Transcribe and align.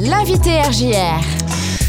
L'invité 0.00 0.60
RJR. 0.62 1.20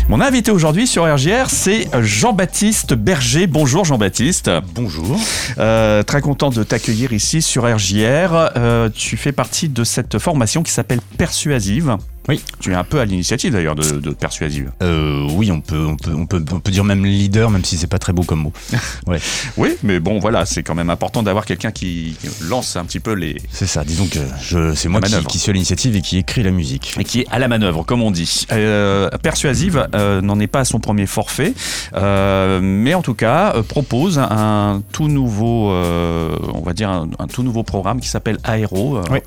Mon 0.07 0.19
invité 0.19 0.49
aujourd'hui 0.49 0.87
sur 0.87 1.03
RGR, 1.03 1.47
c'est 1.47 1.87
Jean-Baptiste 2.01 2.95
Berger. 2.95 3.45
Bonjour 3.45 3.85
Jean-Baptiste. 3.85 4.49
Bonjour. 4.73 5.19
Euh, 5.59 6.01
très 6.01 6.19
content 6.21 6.49
de 6.49 6.63
t'accueillir 6.63 7.13
ici 7.13 7.43
sur 7.43 7.71
RJR. 7.71 8.49
Euh, 8.55 8.89
tu 8.91 9.15
fais 9.15 9.31
partie 9.31 9.69
de 9.69 9.83
cette 9.83 10.17
formation 10.17 10.63
qui 10.63 10.71
s'appelle 10.71 11.01
Persuasive. 11.19 11.97
Oui. 12.29 12.43
Tu 12.59 12.71
es 12.71 12.75
un 12.75 12.83
peu 12.83 12.99
à 12.99 13.05
l'initiative 13.05 13.51
d'ailleurs 13.53 13.73
de, 13.75 13.99
de 13.99 14.11
Persuasive. 14.11 14.71
Euh, 14.83 15.27
oui, 15.31 15.51
on 15.51 15.61
peut, 15.61 15.83
on, 15.83 15.95
peut, 15.97 16.13
on, 16.15 16.27
peut, 16.27 16.43
on 16.51 16.59
peut 16.59 16.71
dire 16.71 16.83
même 16.83 17.03
leader, 17.03 17.49
même 17.49 17.65
si 17.65 17.75
c'est 17.75 17.87
pas 17.87 17.97
très 17.97 18.13
beau 18.13 18.21
comme 18.23 18.41
mot. 18.41 18.53
Ouais. 19.07 19.19
Oui, 19.57 19.75
mais 19.81 19.99
bon 19.99 20.19
voilà, 20.19 20.45
c'est 20.45 20.61
quand 20.61 20.75
même 20.75 20.91
important 20.91 21.23
d'avoir 21.23 21.45
quelqu'un 21.45 21.71
qui 21.71 22.15
lance 22.41 22.75
un 22.75 22.85
petit 22.85 22.99
peu 22.99 23.13
les... 23.13 23.41
C'est 23.51 23.65
ça, 23.65 23.83
disons 23.83 24.05
que 24.05 24.19
je, 24.41 24.75
c'est 24.75 24.87
moi 24.89 25.01
qui, 25.01 25.15
qui 25.25 25.39
suis 25.39 25.49
à 25.49 25.53
l'initiative 25.53 25.95
et 25.95 26.01
qui 26.01 26.17
écrit 26.19 26.43
la 26.43 26.51
musique. 26.51 26.95
et 26.99 27.03
qui 27.03 27.21
est 27.21 27.27
à 27.31 27.39
la 27.39 27.47
manœuvre, 27.47 27.83
comme 27.83 28.03
on 28.03 28.11
dit. 28.11 28.45
Euh, 28.51 29.09
Persuasive 29.23 29.87
euh, 29.95 30.21
n'en 30.21 30.39
est 30.39 30.47
pas 30.47 30.59
à 30.59 30.65
son 30.65 30.79
premier 30.79 31.07
forfait, 31.07 31.53
euh, 31.95 32.59
mais 32.61 32.93
en 32.93 33.01
tout 33.01 33.15
cas 33.15 33.53
propose 33.67 34.19
un 34.19 34.83
tout 34.91 35.07
nouveau, 35.07 35.71
on 35.71 36.61
va 36.63 36.73
dire 36.73 36.89
un, 36.91 37.09
un 37.17 37.27
tout 37.27 37.41
nouveau 37.41 37.63
programme 37.63 37.99
qui 37.99 38.07
s'appelle 38.09 38.37
Aéro, 38.43 39.01
Oui. 39.09 39.19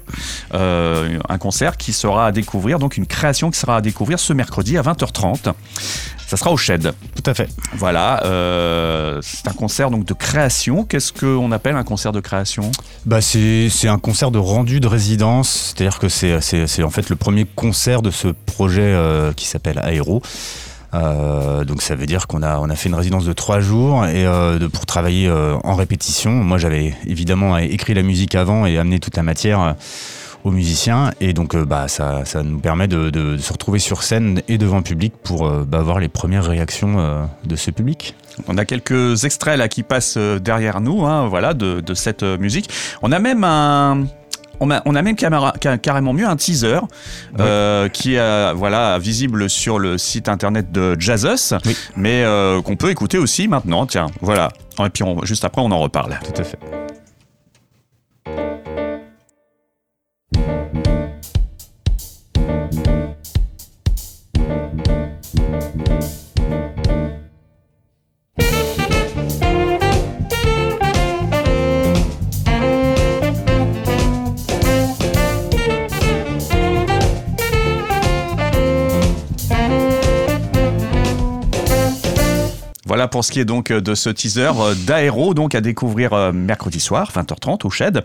un 0.52 1.38
concert 1.38 1.76
qui 1.76 1.92
sera 1.92 2.26
à 2.26 2.32
découvrir, 2.32 2.78
donc 2.78 2.91
une 2.96 3.06
création 3.06 3.50
qui 3.50 3.58
sera 3.58 3.76
à 3.76 3.80
découvrir 3.80 4.18
ce 4.18 4.32
mercredi 4.32 4.76
à 4.78 4.82
20h30. 4.82 5.52
Ça 6.26 6.36
sera 6.36 6.50
au 6.50 6.56
Shed. 6.56 6.92
Tout 7.14 7.30
à 7.30 7.34
fait. 7.34 7.48
Voilà, 7.74 8.24
euh, 8.24 9.20
c'est 9.22 9.48
un 9.48 9.52
concert 9.52 9.90
donc 9.90 10.04
de 10.06 10.14
création. 10.14 10.84
Qu'est-ce 10.84 11.12
qu'on 11.12 11.52
appelle 11.52 11.76
un 11.76 11.84
concert 11.84 12.12
de 12.12 12.20
création? 12.20 12.72
Bah 13.04 13.20
c'est, 13.20 13.70
un 13.84 13.98
concert 13.98 14.30
de 14.30 14.38
rendu 14.38 14.80
de 14.80 14.86
résidence, 14.86 15.74
c'est-à-dire 15.76 15.98
que 15.98 16.08
c'est, 16.08 16.82
en 16.82 16.90
fait 16.90 17.10
le 17.10 17.16
premier 17.16 17.44
concert 17.44 18.00
de 18.00 18.10
ce 18.10 18.28
projet 18.28 18.82
euh, 18.82 19.32
qui 19.32 19.46
s'appelle 19.46 19.78
Aéro. 19.78 20.22
Euh, 20.94 21.64
donc 21.64 21.80
ça 21.80 21.94
veut 21.94 22.06
dire 22.06 22.26
qu'on 22.26 22.42
a, 22.42 22.58
on 22.58 22.68
a 22.68 22.76
fait 22.76 22.88
une 22.88 22.94
résidence 22.94 23.24
de 23.24 23.32
trois 23.32 23.60
jours 23.60 24.04
et 24.06 24.26
euh, 24.26 24.58
de, 24.58 24.66
pour 24.66 24.84
travailler 24.84 25.26
euh, 25.26 25.56
en 25.64 25.74
répétition. 25.74 26.32
Moi 26.32 26.58
j'avais 26.58 26.94
évidemment 27.06 27.56
écrit 27.58 27.94
la 27.94 28.02
musique 28.02 28.34
avant 28.34 28.66
et 28.66 28.78
amené 28.78 29.00
toute 29.00 29.16
la 29.16 29.22
matière 29.22 29.74
aux 30.44 30.50
musiciens 30.50 31.10
et 31.20 31.32
donc 31.32 31.54
euh, 31.54 31.64
bah, 31.64 31.88
ça, 31.88 32.24
ça 32.24 32.42
nous 32.42 32.58
permet 32.58 32.88
de, 32.88 33.36
se 33.38 33.52
retrouver 33.52 33.78
sur 33.78 34.02
scène 34.02 34.42
et 34.48 34.58
devant 34.58 34.82
public 34.82 35.12
pour 35.22 35.46
euh, 35.46 35.64
bah, 35.66 35.80
voir 35.82 35.98
les 36.00 36.08
premières 36.08 36.44
réactions 36.44 36.98
euh, 36.98 37.24
de 37.44 37.56
ce 37.56 37.70
public. 37.70 38.14
On 38.48 38.58
a 38.58 38.64
quelques 38.64 39.24
extraits 39.24 39.56
là 39.58 39.68
qui 39.68 39.82
passent 39.82 40.16
derrière 40.16 40.80
nous, 40.80 41.04
hein, 41.04 41.28
voilà, 41.28 41.54
de, 41.54 41.80
de 41.80 41.94
cette 41.94 42.22
musique. 42.22 42.70
On 43.02 43.12
a 43.12 43.18
même 43.18 43.44
un. 43.44 44.06
On 44.64 44.70
a, 44.70 44.80
on 44.84 44.94
a 44.94 45.02
même 45.02 45.16
caméra- 45.16 45.54
carrément 45.82 46.12
mieux 46.12 46.26
un 46.26 46.36
teaser 46.36 46.78
euh, 47.40 47.88
qui 47.88 48.14
est 48.14 48.52
voilà, 48.54 48.96
visible 49.00 49.50
sur 49.50 49.80
le 49.80 49.98
site 49.98 50.28
internet 50.28 50.70
de 50.70 50.94
Jazzus, 51.00 51.54
Oui. 51.66 51.76
mais 51.96 52.22
euh, 52.22 52.62
qu'on 52.62 52.76
peut 52.76 52.90
écouter 52.90 53.18
aussi 53.18 53.48
maintenant. 53.48 53.86
Tiens, 53.86 54.06
voilà. 54.20 54.50
Et 54.78 54.88
puis 54.88 55.02
on- 55.02 55.24
juste 55.24 55.44
après, 55.44 55.62
on 55.62 55.70
en 55.72 55.80
reparle. 55.80 56.16
Tout 56.24 56.40
à 56.40 56.44
fait. 56.44 56.58
Pour 83.12 83.24
ce 83.24 83.30
qui 83.30 83.38
est 83.38 83.44
donc 83.44 83.70
euh, 83.70 83.80
de 83.80 83.94
ce 83.94 84.08
teaser 84.10 84.50
euh, 84.58 84.74
d'Aéro, 84.74 85.34
donc 85.34 85.54
à 85.54 85.60
découvrir 85.60 86.14
euh, 86.14 86.32
mercredi 86.32 86.80
soir, 86.80 87.12
20h30 87.14 87.66
au 87.66 87.70
Shed. 87.70 88.02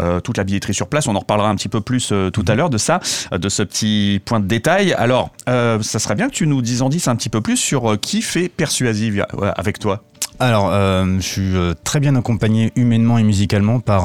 Euh, 0.00 0.20
toute 0.20 0.38
la 0.38 0.44
billetterie 0.44 0.72
sur 0.72 0.86
place, 0.86 1.08
on 1.08 1.16
en 1.16 1.18
reparlera 1.18 1.48
un 1.50 1.56
petit 1.56 1.68
peu 1.68 1.80
plus 1.80 2.10
euh, 2.12 2.30
tout 2.30 2.44
à 2.46 2.54
l'heure 2.54 2.70
de 2.70 2.78
ça, 2.78 3.00
de 3.32 3.48
ce 3.48 3.64
petit 3.64 4.22
point 4.24 4.38
de 4.38 4.46
détail. 4.46 4.92
Alors, 4.94 5.30
euh, 5.48 5.82
ça 5.82 5.98
serait 5.98 6.14
bien 6.14 6.28
que 6.28 6.34
tu 6.34 6.46
nous 6.46 6.62
dises 6.62 6.82
en 6.82 6.88
dises 6.88 7.08
un 7.08 7.16
petit 7.16 7.28
peu 7.28 7.40
plus 7.40 7.56
sur 7.56 8.00
qui 8.00 8.22
fait 8.22 8.48
Persuasive 8.48 9.26
avec 9.56 9.80
toi. 9.80 10.04
Alors, 10.38 10.70
je 10.70 11.20
suis 11.20 11.54
très 11.82 11.98
bien 11.98 12.14
accompagné 12.14 12.72
humainement 12.76 13.18
et 13.18 13.24
musicalement 13.24 13.80
par, 13.80 14.04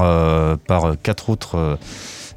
par 0.67 0.93
quatre 1.03 1.29
autres 1.29 1.77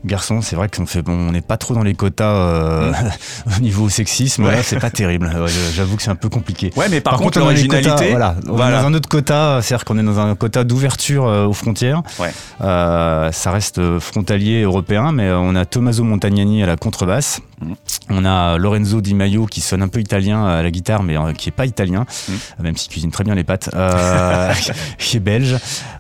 garçons. 0.05 0.41
C'est 0.43 0.57
vrai 0.57 0.69
qu'on 0.69 0.87
fait, 0.87 1.03
bon, 1.03 1.13
on 1.13 1.33
n'est 1.33 1.41
pas 1.41 1.57
trop 1.57 1.75
dans 1.75 1.83
les 1.83 1.95
quotas 1.95 2.25
euh, 2.25 2.93
au 3.57 3.61
niveau 3.61 3.89
sexisme. 3.89 4.45
Ouais. 4.45 4.63
C'est 4.63 4.79
pas 4.79 4.91
terrible. 4.91 5.27
Ouais, 5.27 5.51
J'avoue 5.75 5.97
que 5.97 6.03
c'est 6.03 6.11
un 6.11 6.17
peu 6.17 6.29
compliqué. 6.29 6.73
Ouais, 6.77 6.89
mais 6.89 7.01
par, 7.01 7.19
contre, 7.19 7.41
on 7.41 7.43
est 7.43 7.45
dans 7.45 7.51
les 7.51 7.69
quotas, 7.69 7.81
l'originalité, 7.81 8.11
voilà, 8.11 8.37
on 8.49 8.55
est 8.55 8.73
dans 8.73 8.87
un 8.87 8.95
autre 8.95 9.09
quota, 9.09 9.61
c'est-à-dire 9.63 9.85
qu'on 9.85 9.99
est 9.99 10.03
dans 10.03 10.19
un 10.19 10.35
quota 10.35 10.65
d'ouverture 10.65 11.27
euh, 11.27 11.47
aux 11.47 11.53
frontières. 11.53 12.03
Ouais. 12.19 12.33
Euh, 12.61 13.31
ça 13.33 13.51
reste 13.51 13.99
frontalier 13.99 14.63
européen, 14.63 15.13
mais 15.13 15.31
on 15.31 15.55
a 15.55 15.65
Tommaso 15.65 16.05
Montagnani 16.05 16.63
à 16.63 16.67
la 16.67 16.77
contrebasse. 16.77 17.41
Mhm. 17.63 17.75
On 18.11 18.25
a 18.25 18.59
Lorenzo 18.59 19.01
Di 19.01 19.15
Maio 19.15 19.47
qui 19.47 19.61
sonne 19.61 19.83
un 19.83 19.89
peu 19.89 20.01
italien 20.01 20.45
à 20.45 20.63
la 20.63 20.71
guitare, 20.71 21.03
mais 21.03 21.17
euh, 21.17 21.33
qui 21.33 21.49
est 21.49 21.53
pas 21.53 21.67
italien, 21.67 22.05
Mhm. 22.29 22.65
même 22.65 22.77
s'il 22.77 22.91
cuisine 22.91 23.11
très 23.11 23.25
bien 23.25 23.35
les 23.35 23.45
pâtes, 23.45 23.71
euh, 23.75 24.53
qui 24.99 25.17
est 25.17 25.21
belge. 25.21 25.53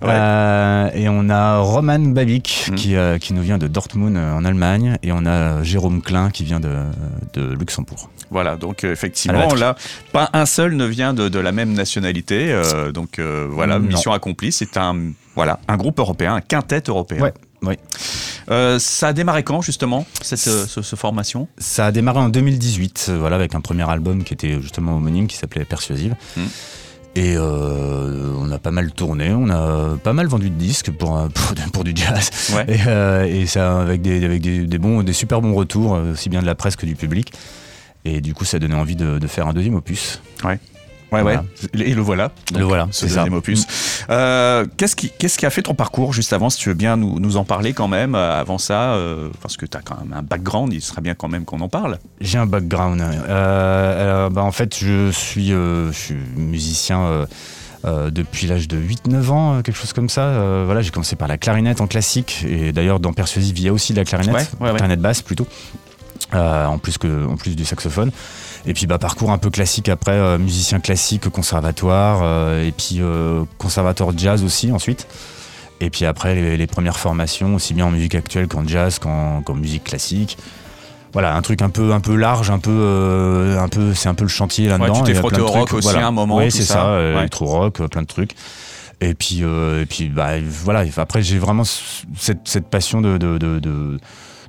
Ouais. 0.03 0.09
Euh, 0.11 0.91
et 0.95 1.09
on 1.09 1.29
a 1.31 1.59
Roman 1.59 1.99
Babik 2.01 2.67
Mhm. 2.71 2.75
qui, 2.75 2.97
euh, 2.97 3.19
qui 3.19 3.33
nous 3.35 3.43
vient 3.43 3.59
de 3.59 3.69
Dortmund 3.69 4.17
euh, 4.17 4.35
en 4.35 4.45
Allemagne, 4.45 4.97
et 5.03 5.13
on 5.13 5.25
a 5.27 5.63
Jérôme 5.63 6.03
Klein 6.03 6.31
qui 6.31 6.45
vient 6.45 6.61
de, 6.61 6.75
de 7.35 7.55
Luxembourg. 7.55 8.11
Voilà, 8.31 8.57
donc 8.57 8.85
euh, 8.85 8.93
effectivement, 8.93 9.55
là, 9.55 9.77
pas 10.13 10.31
un 10.33 10.47
seul 10.47 10.75
ne 10.77 10.85
vient 10.85 11.15
de, 11.15 11.29
de 11.29 11.39
la 11.39 11.53
même 11.53 11.73
nationalité. 11.73 12.51
euh, 12.53 12.93
donc 12.93 13.19
euh, 13.19 13.47
voilà, 13.51 13.79
Non. 13.79 13.87
mission 13.87 14.13
accomplie. 14.13 14.53
C'est 14.53 14.77
un, 14.77 14.97
voilà, 15.35 15.61
un 15.69 15.77
groupe 15.77 15.99
européen, 15.99 16.35
un 16.35 16.41
quintet 16.41 16.83
européen. 16.89 17.21
Ouais, 17.23 17.33
ouais. 17.63 17.79
Euh, 18.51 18.79
ça 18.79 19.09
a 19.09 19.13
démarré 19.13 19.43
quand 19.43 19.61
justement 19.63 20.07
cette 20.21 20.47
euh, 20.49 20.67
ce- 20.67 20.83
ce 20.83 20.97
formation? 20.97 21.49
Ça 21.59 21.87
a 21.87 21.93
démarré 21.93 22.19
en 22.19 22.29
2018, 22.29 23.07
euh, 23.09 23.19
voilà, 23.19 23.37
avec 23.37 23.55
un 23.55 23.61
premier 23.61 23.89
album 23.89 24.25
qui 24.25 24.35
était 24.35 24.61
justement 24.61 24.97
homonyme, 24.97 25.27
qui 25.27 25.37
s'appelait 25.37 25.65
Persuasive. 25.65 26.15
Mhm. 26.37 26.49
Et 27.15 27.35
euh, 27.37 28.33
on 28.39 28.51
a 28.51 28.59
pas 28.59 28.71
mal 28.71 28.91
tourné, 28.91 29.33
on 29.33 29.51
a 29.51 29.97
pas 30.03 30.15
mal 30.15 30.27
vendu 30.29 30.49
de 30.49 30.55
disques 30.55 30.91
pour, 30.91 31.29
pour, 31.35 31.55
pour 31.73 31.85
du 31.85 31.93
jazz. 31.95 32.31
Ouais. 32.55 32.65
Et, 32.69 32.81
euh, 32.87 33.25
et 33.25 33.47
ça 33.47 33.81
avec 33.81 34.01
des, 34.03 34.25
avec 34.25 34.41
des, 34.41 34.67
des 34.67 34.79
bons, 34.79 35.03
des 35.03 35.13
super 35.13 35.41
bons 35.43 35.55
retours, 35.55 35.93
aussi 35.93 36.29
bien 36.31 36.41
de 36.41 36.47
la 36.47 36.55
presse 36.55 36.75
que 36.77 36.87
du 36.87 36.97
public. 36.97 37.33
Et 38.05 38.21
du 38.21 38.35
coup, 38.35 38.45
ça 38.45 38.57
a 38.57 38.61
donné 38.61 38.75
envie 38.75 38.97
de, 38.97 39.19
de 39.19 39.27
faire 39.29 39.47
un 39.47 39.53
deuxième 39.53 39.75
opus. 39.77 40.21
Ouais, 40.43 40.59
Voilà. 41.21 41.45
ouais. 41.75 41.81
Et 41.81 41.95
le 41.95 42.03
voilà. 42.03 42.33
Le 42.57 42.65
voilà, 42.65 42.89
ce 42.91 43.07
deuxième 43.07 43.35
opus. 43.35 43.67
Euh, 44.11 44.67
qu'est-ce, 44.77 44.97
qui, 44.97 45.11
qu'est-ce 45.19 45.39
qui 45.39 45.47
a 45.47 45.51
fait 45.51 45.63
ton 45.63 45.75
parcours 45.75 46.13
juste 46.13 46.33
avant, 46.33 46.51
si 46.51 46.59
tu 46.59 46.69
veux 46.69 46.75
bien 46.75 46.97
nous, 46.97 47.21
nous 47.21 47.37
en 47.37 47.45
parler 47.45 47.73
quand 47.73 47.89
même, 47.89 48.15
euh, 48.15 48.41
avant 48.41 48.59
ça, 48.59 48.95
euh, 48.95 49.29
parce 49.43 49.57
que 49.57 49.67
tu 49.67 49.77
as 49.77 49.81
quand 49.81 49.99
même 50.01 50.13
un 50.13 50.23
background, 50.23 50.73
il 50.73 50.83
serait 50.83 51.03
bien 51.03 51.15
quand 51.15 51.29
même 51.29 51.45
qu'on 51.45 51.61
en 51.61 51.69
parle. 51.69 51.99
J'ai 52.21 52.39
un 52.39 52.47
background. 52.47 53.01
Euh, 53.03 54.29
bah, 54.31 54.43
en 54.43 54.53
fait, 54.53 54.77
je 54.79 55.11
suis, 55.11 55.49
je 55.49 55.91
suis 55.93 56.17
musicien 56.37 57.27
euh, 57.85 58.11
depuis 58.11 58.47
l'âge 58.47 58.69
de 58.69 58.79
8-9 58.79 59.31
ans, 59.31 59.55
euh, 59.55 59.63
quelque 59.63 59.77
chose 59.77 59.93
comme 59.93 60.09
ça. 60.09 60.23
Euh, 60.23 60.63
voilà, 60.67 60.83
j'ai 60.83 60.91
commencé 60.91 61.17
par 61.17 61.27
la 61.27 61.37
clarinette 61.37 61.81
en 61.81 61.89
classique. 61.89 62.45
Et 62.49 62.71
d'ailleurs, 62.73 63.01
dans 63.01 63.13
Persuasive, 63.13 63.59
il 63.59 63.65
y 63.65 63.69
a 63.69 63.73
aussi 63.73 63.93
de 63.93 63.99
la 63.99 64.05
clarinette, 64.05 64.35
Ouais, 64.35 64.47
ouais, 64.61 64.71
ouais. 64.71 64.77
clarinette 64.77 65.01
basse 65.01 65.21
plutôt, 65.23 65.49
euh, 66.35 66.67
en, 66.67 66.79
plus 66.79 66.99
que, 66.99 67.27
en 67.27 67.37
plus 67.37 67.57
du 67.57 67.65
saxophone. 67.65 68.11
Et 68.67 68.75
puis, 68.75 68.87
bah, 68.87 68.99
parcours 68.99 69.31
un 69.31 69.39
peu 69.39 69.51
classique 69.51 69.89
après, 69.89 70.13
euh, 70.13 70.39
musicien 70.39 70.81
classique, 70.81 71.29
conservatoire, 71.29 72.21
euh, 72.23 72.67
et 72.67 72.73
puis 72.73 73.01
conservatoire 73.59 74.11
jazz 74.17 74.43
aussi 74.45 74.71
ensuite. 74.73 75.07
Et 75.81 75.91
puis 75.91 76.05
après, 76.05 76.35
les, 76.35 76.57
les 76.57 76.67
premières 76.67 76.99
formations, 76.99 77.57
aussi 77.57 77.75
bien 77.75 77.87
en 77.87 77.91
musique 77.91 78.15
actuelle 78.15 78.47
qu'en 78.47 78.67
jazz, 78.67 78.99
qu'en 78.99 79.43
qu'en 79.43 79.55
musique 79.55 79.85
classique. 79.85 80.39
Voilà, 81.13 81.35
un 81.37 81.43
truc 81.43 81.61
un 81.61 81.69
peu, 81.69 81.93
un 81.93 82.01
peu 82.01 82.15
large, 82.15 82.51
un 82.51 82.59
peu, 82.59 83.57
un 83.59 83.69
peu, 83.69 83.93
c'est 83.93 84.09
un 84.09 84.15
peu 84.15 84.25
le 84.25 84.29
chantier 84.31 84.69
là-dedans. 84.69 84.95
Ouais, 84.95 84.99
tu 85.01 85.13
t'es 85.13 85.15
frotté 85.15 85.41
au 85.43 85.47
rock 85.47 85.67
trucs, 85.69 85.85
aussi 85.85 85.97
à 85.97 86.07
un 86.07 86.11
moment, 86.11 86.37
Oui, 86.37 86.51
c'est 86.51 86.63
ça. 86.63 86.75
ça, 86.75 86.93
Ouais. 86.97 87.19
électro 87.19 87.45
rock, 87.47 87.81
euh, 87.81 87.89
plein 87.89 88.01
de 88.03 88.07
trucs. 88.07 88.35
Et 89.03 89.13
puis, 89.15 89.41
et 89.43 89.87
puis, 89.87 90.09
bah, 90.09 90.41
voilà. 90.41 90.85
Après, 90.97 91.23
j'ai 91.23 91.39
vraiment 91.39 91.65
cette, 91.65 92.47
cette 92.47 92.69
passion 92.69 93.01
de, 93.01 93.19
de, 93.19 93.37
de, 93.37 93.59
de, 93.59 93.99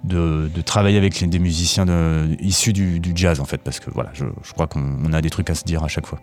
de- 0.04 0.50
de 0.54 0.62
travailler 0.62 0.98
avec 0.98 1.20
les- 1.22 1.28
des 1.28 1.40
musiciens 1.40 1.86
de, 1.86 2.36
issus 2.42 2.74
du, 2.74 3.00
du 3.00 3.12
jazz, 3.16 3.40
en 3.40 3.46
fait, 3.46 3.60
parce 3.60 3.80
que 3.80 3.90
voilà, 3.92 4.10
je, 4.14 4.26
je 4.44 4.52
crois 4.54 4.68
qu'on 4.68 4.98
on 5.06 5.14
a 5.14 5.22
des 5.22 5.30
trucs 5.30 5.50
à 5.50 5.56
se 5.56 5.64
dire 5.64 5.84
à 5.84 5.88
chaque 5.88 6.06
fois. 6.08 6.20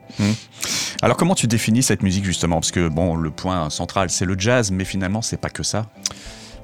Alors 1.03 1.17
comment 1.17 1.35
tu 1.35 1.47
définis 1.47 1.83
cette 1.83 2.03
musique 2.03 2.25
justement? 2.25 2.57
Parce 2.61 2.73
que 2.73 2.89
bon, 2.89 3.17
le 3.17 3.31
point 3.31 3.71
central 3.71 4.11
c'est 4.11 4.25
le 4.27 4.39
jazz, 4.39 4.71
mais 4.71 4.85
finalement 4.85 5.23
c'est 5.23 5.39
pas 5.41 5.49
que 5.51 5.63
ça. 5.63 5.87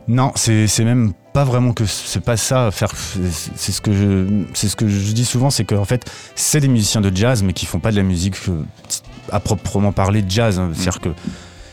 Non, 0.08 0.30
c'est 0.36 0.68
c'est 0.68 0.84
même 0.84 1.12
pas 1.32 1.42
vraiment 1.44 1.72
que 1.72 1.84
c'est 1.84 2.20
pas 2.20 2.36
ça. 2.36 2.70
Faire, 2.70 2.92
c'est- 2.94 3.72
ce 3.72 3.80
que 3.80 3.92
je, 3.92 4.44
c'est 4.54 4.68
ce 4.68 4.76
que 4.76 4.86
je 4.86 5.12
dis 5.12 5.24
souvent, 5.24 5.50
c'est 5.50 5.64
qu'en 5.64 5.84
fait, 5.84 6.08
c'est 6.36 6.60
des 6.60 6.68
musiciens 6.68 7.00
de 7.00 7.14
jazz, 7.16 7.42
mais 7.42 7.52
qui 7.52 7.66
font 7.66 7.80
pas 7.80 7.90
de 7.90 7.96
la 7.96 8.04
musique 8.04 8.36
euh, 8.48 8.62
à 9.32 9.40
proprement 9.40 9.90
parler 9.90 10.22
de 10.22 10.30
jazz. 10.30 10.60
hein. 10.60 10.70
C'est-à-dire 10.74 11.00
que 11.00 11.08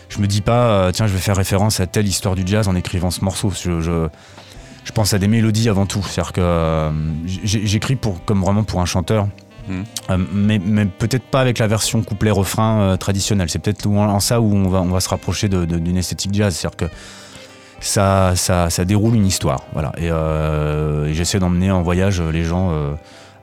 je 0.10 0.20
me 0.20 0.26
dis 0.26 0.42
pas, 0.42 0.68
euh, 0.88 0.92
tiens, 0.92 1.06
je 1.06 1.14
vais 1.14 1.20
faire 1.20 1.36
référence 1.38 1.80
à 1.80 1.86
telle 1.86 2.08
histoire 2.08 2.34
du 2.34 2.42
jazz 2.46 2.68
en 2.68 2.76
écrivant 2.76 3.12
ce 3.12 3.24
morceau. 3.24 3.52
Je, 3.52 3.82
je, 3.82 4.08
je 4.84 4.92
pense 4.92 5.14
à 5.14 5.20
des 5.20 5.28
mélodies 5.28 5.70
avant 5.70 5.86
tout. 5.86 6.04
C'est-à-dire 6.04 6.34
que 6.34 6.42
euh, 6.42 6.92
j'écris 7.26 7.96
pour, 7.96 8.24
comme 8.26 8.42
vraiment 8.42 8.64
pour 8.64 8.82
un 8.82 8.86
chanteur. 8.86 9.28
Mhm. 9.70 9.84
Euh, 10.10 10.18
mais 10.34 10.60
mais 10.60 10.86
peut-être 10.86 11.24
pas 11.24 11.40
avec 11.40 11.58
la 11.58 11.68
version 11.68 12.04
couplet-refrain 12.04 12.80
euh, 12.82 12.98
traditionnelle. 12.98 13.50
C'est 13.50 13.60
peut-être 13.60 13.88
en, 13.88 14.10
en 14.10 14.20
ça 14.20 14.42
où 14.42 14.54
on 14.54 14.68
va, 14.68 14.82
on 14.82 14.90
va 14.90 15.00
se 15.00 15.08
rapprocher 15.10 15.48
d'une 15.50 15.96
esthétique 15.98 16.34
jazz. 16.34 16.54
C'est-à-dire 16.56 16.76
que 16.78 16.86
ça, 17.80 18.34
ça, 18.36 18.70
ça 18.70 18.86
déroule 18.86 19.16
une 19.16 19.26
histoire. 19.26 19.62
Voilà. 19.74 19.92
Et, 19.98 20.10
euh, 20.12 21.06
et 21.08 21.14
j'essaie 21.14 21.40
d'emmener 21.40 21.72
en 21.72 21.82
voyage 21.82 22.22
les 22.22 22.44
gens 22.44 22.72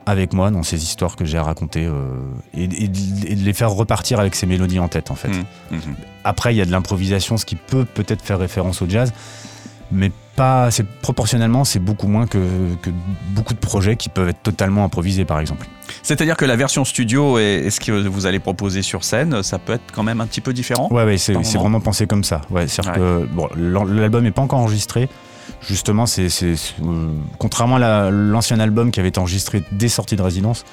avec 0.07 0.33
moi 0.33 0.49
dans 0.49 0.63
ces 0.63 0.81
histoires 0.83 1.15
que 1.15 1.25
j'ai 1.25 1.37
à 1.37 1.43
raconter 1.43 1.87
et, 2.55 2.63
et 2.63 2.67
de- 2.87 3.27
et 3.27 3.35
de 3.35 3.43
les 3.43 3.53
faire 3.53 3.69
repartir 3.71 4.19
avec 4.19 4.33
ces 4.35 4.45
mélodies 4.47 4.79
en 4.79 4.87
tête, 4.87 5.11
en 5.11 5.15
fait. 5.15 5.27
Mhm. 5.29 5.43
Mhm. 5.71 5.79
Après, 6.23 6.53
il 6.53 6.57
y 6.57 6.61
a 6.61 6.65
de 6.65 6.71
l'improvisation, 6.71 7.37
ce 7.37 7.45
qui 7.45 7.55
peut 7.55 7.85
peut-être 7.85 8.21
faire 8.23 8.39
référence 8.39 8.81
au 8.81 8.89
jazz, 8.89 9.13
mais 9.91 10.11
pas. 10.35 10.71
C'est 10.71 10.85
proportionnellement, 10.85 11.63
c'est 11.63 11.79
beaucoup 11.79 12.07
moins 12.07 12.27
que, 12.27 12.37
que 12.81 12.89
beaucoup 13.29 13.53
de 13.53 13.59
projets 13.59 13.95
qui 13.95 14.09
peuvent 14.09 14.29
être 14.29 14.41
totalement 14.43 14.83
improvisés, 14.83 15.25
par 15.25 15.39
exemple. 15.39 15.67
C'est-à-dire 16.03 16.37
que 16.37 16.45
la 16.45 16.55
version 16.55 16.85
studio 16.85 17.37
et, 17.39 17.63
et 17.65 17.69
ce 17.69 17.79
que 17.79 17.91
vous 17.91 18.25
allez 18.25 18.39
proposer 18.39 18.81
sur 18.81 19.03
scène, 19.03 19.43
ça 19.43 19.59
peut 19.59 19.73
être 19.73 19.83
quand 19.93 20.03
même 20.03 20.21
un 20.21 20.25
petit 20.25 20.41
peu 20.41 20.53
différent. 20.53 20.87
Ouais, 20.91 21.03
ouais, 21.05 21.17
c'est 21.17 21.33
vraiment 21.33 21.79
pensé 21.79 22.07
comme 22.07 22.23
ça. 22.23 22.41
Ouais, 22.49 22.65
que 22.65 23.25
bon, 23.25 23.47
l'album 23.55 24.23
n'est 24.23 24.31
pas 24.31 24.41
encore 24.41 24.59
enregistré. 24.59 25.09
Justement, 25.67 26.05
c'est 26.05 26.27
euh, 26.81 27.11
contrairement 27.37 27.75
à 27.75 27.79
la- 27.79 28.09
l'ancien 28.11 28.59
album 28.59 28.89
qui 28.89 28.99
avait 28.99 29.09
été 29.09 29.19
enregistré 29.19 29.63
dès 29.71 29.89
sortie 29.89 30.15
de 30.15 30.21
résidence. 30.21 30.63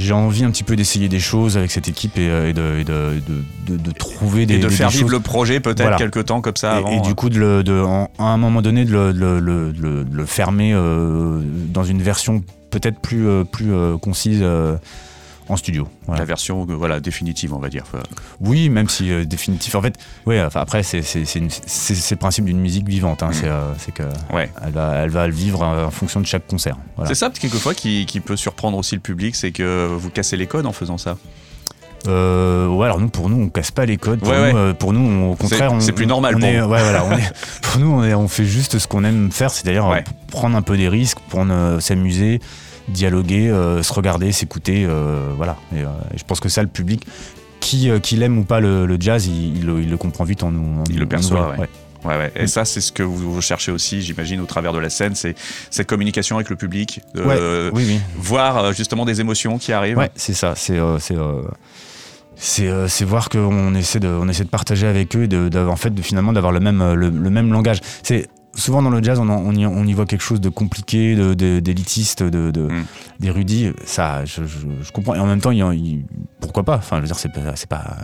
J'ai 0.00 0.12
envie 0.14 0.44
un 0.44 0.50
petit 0.50 0.64
peu 0.64 0.76
d'essayer 0.76 1.08
des 1.08 1.20
choses 1.20 1.56
avec 1.58 1.70
cette 1.70 1.86
équipe 1.88 2.16
et, 2.16 2.28
euh, 2.28 2.48
et 2.48 2.52
de, 2.54 2.80
et 2.80 2.84
de, 2.84 3.20
de- 3.68 3.76
de- 3.76 3.82
de 3.82 3.90
trouver 3.92 4.46
des 4.46 4.54
Et 4.54 4.58
de 4.58 4.68
des- 4.68 4.74
faire 4.74 4.88
des 4.88 4.94
vivre 4.94 5.08
choses 5.08 5.12
le 5.18 5.20
projet 5.20 5.60
peut-être 5.60 5.82
Voilà. 5.82 5.96
quelque 5.98 6.20
temps 6.20 6.40
comme 6.40 6.56
ça 6.56 6.74
Et- 6.74 6.78
avant. 6.78 6.90
Et, 6.90 7.00
du 7.00 7.14
coup, 7.14 7.28
de 7.28 7.38
le- 7.38 7.62
de- 7.62 7.80
en- 7.80 8.10
à 8.18 8.24
un 8.24 8.36
moment 8.38 8.62
donné, 8.62 8.84
de 8.86 8.92
le, 8.92 10.26
fermer 10.26 10.72
euh, 10.74 11.40
dans 11.68 11.84
une 11.84 12.00
version 12.02 12.42
peut-être 12.70 12.98
plus, 13.00 13.28
euh, 13.28 13.44
plus 13.44 13.72
euh, 13.74 13.98
concise 13.98 14.40
euh, 14.42 14.76
en 15.50 15.56
studio. 15.56 15.88
Voilà. 16.06 16.20
La 16.20 16.24
version 16.26 16.66
euh, 16.68 16.74
voilà, 16.74 17.00
définitive, 17.00 17.52
on 17.54 17.58
va 17.58 17.68
dire. 17.68 17.84
Oui, 18.40 18.68
même 18.68 18.88
si 18.88 19.10
euh, 19.10 19.24
définitif. 19.24 19.74
En 19.74 19.82
fait, 19.82 19.94
ouais, 20.26 20.42
enfin, 20.42 20.60
après, 20.60 20.82
c'est 20.82 21.00
le 21.00 22.14
principe 22.16 22.44
d'une 22.44 22.60
musique 22.60 22.88
vivante. 22.88 23.22
hein. 23.22 23.30
Mm. 23.30 23.34
C'est 23.34 23.48
euh, 23.48 23.72
c'est 23.78 23.92
que 23.92 24.02
Ouais. 24.34 24.50
elle 24.64 24.72
va, 24.72 24.94
elle 24.96 25.10
va 25.10 25.26
le 25.26 25.32
vivre 25.34 25.62
euh, 25.62 25.86
en 25.86 25.90
fonction 25.90 26.20
de 26.20 26.26
chaque 26.26 26.46
concert. 26.46 26.76
Voilà. 26.96 27.08
C'est 27.08 27.14
ça, 27.14 27.30
quelquefois, 27.30 27.74
qui, 27.74 28.06
qui 28.06 28.20
peut 28.20 28.36
surprendre 28.36 28.78
aussi 28.78 28.94
le 28.94 29.00
public, 29.00 29.34
c'est 29.36 29.52
que 29.52 29.88
vous 29.90 30.10
cassez 30.10 30.36
les 30.36 30.46
codes 30.46 30.66
en 30.66 30.72
faisant 30.72 30.98
ça. 30.98 31.16
Euh, 32.06 32.66
ouais, 32.66 32.86
alors 32.86 32.98
nous, 32.98 33.10
pour 33.10 33.28
nous, 33.28 33.42
on 33.42 33.48
casse 33.50 33.70
pas 33.70 33.84
les 33.84 33.98
codes. 33.98 34.20
Pour, 34.20 34.30
Ouais, 34.30 34.52
nous, 34.52 34.58
ouais. 34.68 34.74
pour 34.74 34.92
nous, 34.94 35.00
on- 35.00 35.32
au 35.32 35.36
contraire, 35.36 35.72
on- 35.74 35.80
c'est 35.80 35.92
plus 35.92 36.06
normal 36.06 36.34
on 36.36 36.38
pour 36.40 36.48
est, 36.48 36.60
vous. 36.60 36.68
ouais, 36.68 36.82
voilà, 36.82 37.04
on 37.04 37.12
est, 37.12 37.32
pour 37.62 37.78
nous, 37.78 37.90
on, 37.92 38.02
est- 38.04 38.14
on 38.14 38.26
fait 38.26 38.46
juste 38.46 38.78
ce 38.78 38.88
qu'on 38.88 39.04
aime 39.04 39.30
faire, 39.30 39.50
c'est-à-dire 39.50 39.84
prendre 40.28 40.56
un 40.56 40.62
peu 40.62 40.78
des 40.78 40.88
risques, 40.88 41.18
prendre, 41.28 41.78
s'amuser, 41.80 42.40
dialoguer, 42.88 43.48
euh, 43.48 43.82
se 43.82 43.92
regarder, 43.92 44.32
s'écouter, 44.32 44.84
euh, 44.88 45.32
voilà. 45.36 45.56
Et, 45.74 45.80
euh, 45.82 45.86
et 46.14 46.18
je 46.18 46.24
pense 46.24 46.40
que 46.40 46.48
ça, 46.48 46.62
le 46.62 46.68
public, 46.68 47.06
qui, 47.60 47.90
euh, 47.90 47.98
qu'il 47.98 48.22
aime 48.22 48.38
ou 48.38 48.44
pas 48.44 48.60
le, 48.60 48.86
le 48.86 48.96
jazz, 48.98 49.26
il, 49.26 49.58
il 49.58 49.66
le- 49.66 49.80
il 49.82 49.90
le 49.90 49.96
comprend 49.96 50.24
vite 50.24 50.42
en 50.42 50.50
nous. 50.50 50.82
Il 50.90 50.98
le 50.98 51.06
perçoit, 51.06 51.50
ouais. 51.58 51.68
Ouais, 52.02 52.16
ouais. 52.16 52.32
Et 52.34 52.44
Mm. 52.44 52.46
ça, 52.46 52.64
c'est 52.64 52.80
ce 52.80 52.90
que 52.92 53.02
vous 53.02 53.36
recherchez 53.36 53.70
aussi, 53.70 54.00
j'imagine, 54.00 54.40
au 54.40 54.46
travers 54.46 54.72
de 54.72 54.78
la 54.78 54.88
scène, 54.88 55.14
c'est 55.14 55.34
cette 55.70 55.86
communication 55.86 56.36
avec 56.36 56.48
le 56.48 56.56
public, 56.56 57.00
Ouais, 57.14 57.22
euh, 57.28 57.70
oui, 57.74 57.84
oui. 57.86 58.00
voir 58.16 58.72
justement 58.72 59.04
des 59.04 59.20
émotions 59.20 59.58
qui 59.58 59.72
arrivent. 59.74 59.98
Ouais, 59.98 60.10
c'est 60.14 60.32
ça. 60.32 60.54
C'est 60.56 60.78
euh, 60.78 60.96
euh, 62.60 62.88
voir 63.06 63.28
qu'on 63.28 63.74
essaie 63.74 64.00
de 64.00 64.08
on 64.08 64.26
essaie 64.28 64.44
de 64.44 64.48
partager 64.48 64.86
avec 64.86 65.14
eux 65.14 65.24
et 65.24 65.28
de, 65.28 65.50
de- 65.50 65.58
en 65.58 65.76
fait 65.76 65.94
de 65.94 66.00
finalement 66.00 66.32
d'avoir 66.32 66.52
le 66.52 66.60
même 66.60 66.94
le, 66.94 67.10
le 67.10 67.30
même 67.30 67.52
langage. 67.52 67.80
C'est 68.02 68.28
souvent 68.54 68.82
dans 68.82 68.90
le 68.90 69.02
jazz 69.02 69.18
on, 69.20 69.52
y, 69.54 69.64
on 69.66 69.84
y 69.84 69.92
voit 69.92 70.06
quelque 70.06 70.22
chose 70.22 70.40
de 70.40 70.48
compliqué, 70.48 71.14
de 71.14 71.34
de- 71.34 71.60
d'élitiste, 71.60 72.22
de, 72.22 72.50
de- 72.50 72.60
Mm. 72.68 72.84
d'érudit. 73.20 73.72
Ça, 73.84 74.24
je, 74.24 74.44
je, 74.44 74.58
je 74.82 74.92
comprends. 74.92 75.14
Et 75.14 75.18
en 75.20 75.26
même 75.26 75.40
temps, 75.40 75.50
il 75.50 75.58
il- 75.74 76.04
pourquoi 76.40 76.62
pas? 76.64 76.76
Enfin, 76.76 76.96
je 76.96 77.02
veux 77.02 77.06
dire, 77.06 77.18
c'est 77.18 77.32
pas 77.32 77.96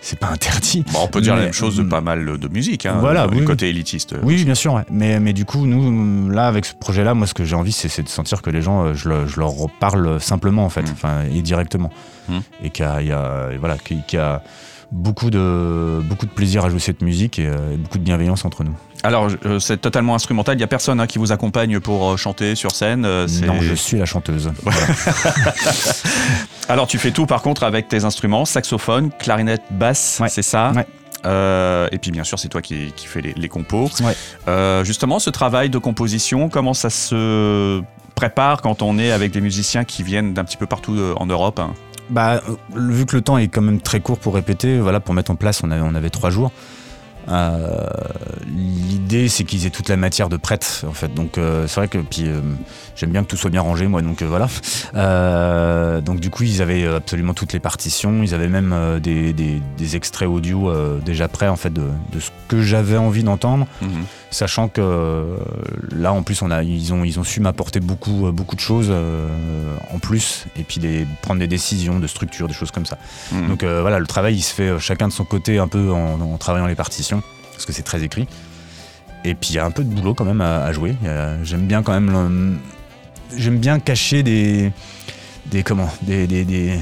c'est 0.00 0.18
pas 0.18 0.28
interdit. 0.28 0.84
Bon, 0.92 1.00
on 1.02 1.08
peut 1.08 1.20
dire 1.20 1.34
la 1.34 1.42
même 1.42 1.52
chose 1.52 1.76
de 1.76 1.82
mm. 1.82 1.88
pas 1.88 2.00
mal 2.00 2.38
de 2.38 2.48
musique, 2.48 2.86
hein, 2.86 2.96
Voilà, 3.00 3.26
du 3.26 3.38
oui, 3.40 3.44
côté 3.44 3.68
élitiste. 3.68 4.14
Oui, 4.22 4.44
bien 4.44 4.54
sûr. 4.54 4.74
ouais. 4.74 4.84
Mais, 4.90 5.18
mais 5.20 5.32
du 5.32 5.44
coup, 5.44 5.66
nous, 5.66 6.30
là, 6.30 6.46
avec 6.46 6.64
ce 6.66 6.74
projet-là, 6.74 7.14
moi, 7.14 7.26
ce 7.26 7.34
que 7.34 7.44
j'ai 7.44 7.56
envie, 7.56 7.72
c'est 7.72 8.02
de 8.02 8.08
sentir 8.08 8.40
que 8.40 8.48
les 8.50 8.62
gens, 8.62 8.84
euh, 8.84 8.94
je, 8.94 9.08
le- 9.08 9.26
je 9.26 9.38
leur 9.40 9.52
parle 9.80 10.20
simplement, 10.20 10.64
en 10.64 10.70
fait, 10.70 10.82
Mm. 10.82 10.92
enfin, 10.92 11.24
et 11.24 11.42
directement. 11.42 11.90
Mm. 12.28 12.38
Et 12.62 12.70
qu'il 12.70 12.84
y 12.84 13.12
a, 13.12 13.50
et 13.52 13.56
voilà, 13.58 13.76
qu'il 13.76 14.02
y 14.12 14.16
a 14.16 14.42
beaucoup 14.90 15.30
de, 15.30 16.00
beaucoup 16.04 16.26
de 16.26 16.30
plaisir 16.30 16.64
à 16.64 16.70
jouer 16.70 16.80
cette 16.80 17.02
musique 17.02 17.38
et, 17.38 17.46
euh, 17.46 17.74
et 17.74 17.76
beaucoup 17.76 17.98
de 17.98 18.04
bienveillance 18.04 18.44
entre 18.44 18.64
nous. 18.64 18.74
Alors, 19.04 19.28
euh, 19.46 19.58
c'est 19.60 19.76
totalement 19.80 20.14
instrumental, 20.14 20.54
il 20.54 20.58
n'y 20.58 20.64
a 20.64 20.68
personne 20.68 20.98
hein, 21.00 21.06
qui 21.06 21.18
vous 21.18 21.30
accompagne 21.30 21.78
pour 21.78 22.10
euh, 22.10 22.16
chanter 22.16 22.54
sur 22.56 22.72
scène. 22.72 23.02
Non, 23.02 23.60
je 23.60 23.74
suis 23.74 23.98
la 23.98 24.06
chanteuse. 24.06 24.50
Voilà. 24.62 24.78
Alors, 26.68 26.86
tu 26.86 26.98
fais 26.98 27.10
tout 27.10 27.26
par 27.26 27.42
contre 27.42 27.62
avec 27.62 27.88
tes 27.88 28.04
instruments, 28.04 28.44
saxophone, 28.44 29.10
clarinette, 29.18 29.62
basse, 29.70 30.18
Ouais. 30.20 30.28
c'est 30.28 30.42
ça 30.42 30.72
Ouais. 30.74 30.86
Euh, 31.26 31.88
et 31.90 31.98
puis 31.98 32.10
bien 32.12 32.22
sûr, 32.22 32.38
c'est 32.38 32.48
toi 32.48 32.62
qui, 32.62 32.92
qui 32.94 33.06
fais 33.06 33.20
les, 33.20 33.32
les 33.34 33.48
compos. 33.48 33.90
Ouais. 34.00 34.14
Euh, 34.46 34.84
justement, 34.84 35.18
ce 35.18 35.30
travail 35.30 35.68
de 35.68 35.78
composition, 35.78 36.48
comment 36.48 36.74
ça 36.74 36.90
se 36.90 37.82
prépare 38.14 38.62
quand 38.62 38.82
on 38.82 38.98
est 38.98 39.10
avec 39.10 39.32
des 39.32 39.40
musiciens 39.40 39.84
qui 39.84 40.02
viennent 40.02 40.32
d'un 40.34 40.44
petit 40.44 40.56
peu 40.56 40.66
partout 40.66 40.96
en 41.16 41.26
Europe 41.26 41.58
hein? 41.60 41.72
Bah, 42.10 42.40
euh, 42.48 42.54
vu 42.76 43.04
que 43.06 43.16
le 43.16 43.22
temps 43.22 43.38
est 43.38 43.48
quand 43.48 43.60
même 43.62 43.80
très 43.80 44.00
court 44.00 44.18
pour 44.18 44.34
répéter, 44.34 44.78
voilà, 44.78 45.00
pour 45.00 45.14
mettre 45.14 45.30
en 45.30 45.36
place, 45.36 45.62
on 45.62 45.70
avait, 45.70 45.82
on 45.82 45.94
avait 45.94 46.10
trois 46.10 46.30
jours. 46.30 46.52
Euh, 47.28 47.86
L'idée, 48.46 49.28
c'est 49.28 49.44
qu'ils 49.44 49.66
aient 49.66 49.70
toute 49.70 49.88
la 49.90 49.96
matière 49.98 50.28
de 50.30 50.38
prête, 50.38 50.84
en 50.88 50.92
fait. 50.92 51.12
Donc, 51.12 51.36
euh, 51.36 51.66
c'est 51.66 51.80
vrai 51.80 51.88
que 51.88 51.98
puis 51.98 52.24
j'aime 52.96 53.10
bien 53.10 53.22
que 53.22 53.28
tout 53.28 53.36
soit 53.36 53.50
bien 53.50 53.60
rangé, 53.60 53.86
moi. 53.86 54.00
Donc 54.00 54.22
voilà. 54.22 54.46
Donc 56.00 56.20
du 56.20 56.30
coup, 56.30 56.44
ils 56.44 56.62
avaient 56.62 56.86
absolument 56.86 57.34
toutes 57.34 57.52
les 57.52 57.60
partitions. 57.60 58.22
Ils 58.22 58.34
avaient 58.34 58.48
même 58.48 58.74
des, 59.02 59.32
des- 59.32 59.60
extraits 59.96 60.28
audio 60.28 60.72
déjà 61.04 61.28
prêts, 61.28 61.48
en 61.48 61.56
fait, 61.56 61.72
de, 61.72 61.82
de 62.12 62.20
ce 62.20 62.30
que 62.48 62.62
j'avais 62.62 62.96
envie 62.96 63.22
d'entendre 63.22 63.66
Mhm. 63.82 63.88
Sachant 64.30 64.68
que 64.68 64.80
euh, 64.80 65.36
là 65.90 66.12
en 66.12 66.22
plus 66.22 66.42
on 66.42 66.50
a 66.50 66.62
ils 66.62 66.92
ont 66.92 67.04
ils 67.04 67.18
ont 67.18 67.24
su 67.24 67.40
m'apporter 67.40 67.80
beaucoup 67.80 68.26
euh, 68.26 68.32
beaucoup 68.32 68.56
de 68.56 68.60
choses 68.60 68.88
euh, 68.90 69.26
en 69.92 69.98
plus 69.98 70.44
et 70.58 70.64
puis 70.64 70.80
des, 70.80 71.06
prendre 71.22 71.40
des 71.40 71.46
décisions 71.46 71.98
de 71.98 72.06
structure 72.06 72.46
des 72.48 72.54
choses 72.54 72.70
comme 72.70 72.86
ça. 72.86 72.98
Mhm. 73.32 73.48
donc 73.48 73.62
euh, 73.62 73.80
voilà 73.80 73.98
le 73.98 74.06
travail 74.06 74.36
il 74.36 74.42
se 74.42 74.52
fait 74.52 74.78
chacun 74.78 75.08
de 75.08 75.12
son 75.12 75.24
côté 75.24 75.58
un 75.58 75.68
peu 75.68 75.92
en, 75.92 76.20
en 76.20 76.38
travaillant 76.38 76.66
les 76.66 76.74
partitions 76.74 77.22
parce 77.52 77.66
que 77.66 77.72
c'est 77.72 77.82
très 77.82 78.02
écrit. 78.02 78.28
Et 79.24 79.34
puis 79.34 79.50
il 79.50 79.56
y 79.56 79.58
a 79.58 79.64
un 79.64 79.72
peu 79.72 79.82
de 79.82 79.92
boulot 79.92 80.14
quand 80.14 80.24
même 80.24 80.40
à, 80.40 80.62
à 80.64 80.72
jouer. 80.72 80.94
J'aime 81.42 81.66
bien 81.66 81.82
quand 81.82 81.92
même 81.92 82.60
j'aime 83.36 83.58
bien 83.58 83.80
cacher 83.80 84.22
des 84.22 84.70
des 85.50 85.62
comment 85.62 85.88
des, 86.02 86.26
des, 86.26 86.44
des 86.44 86.78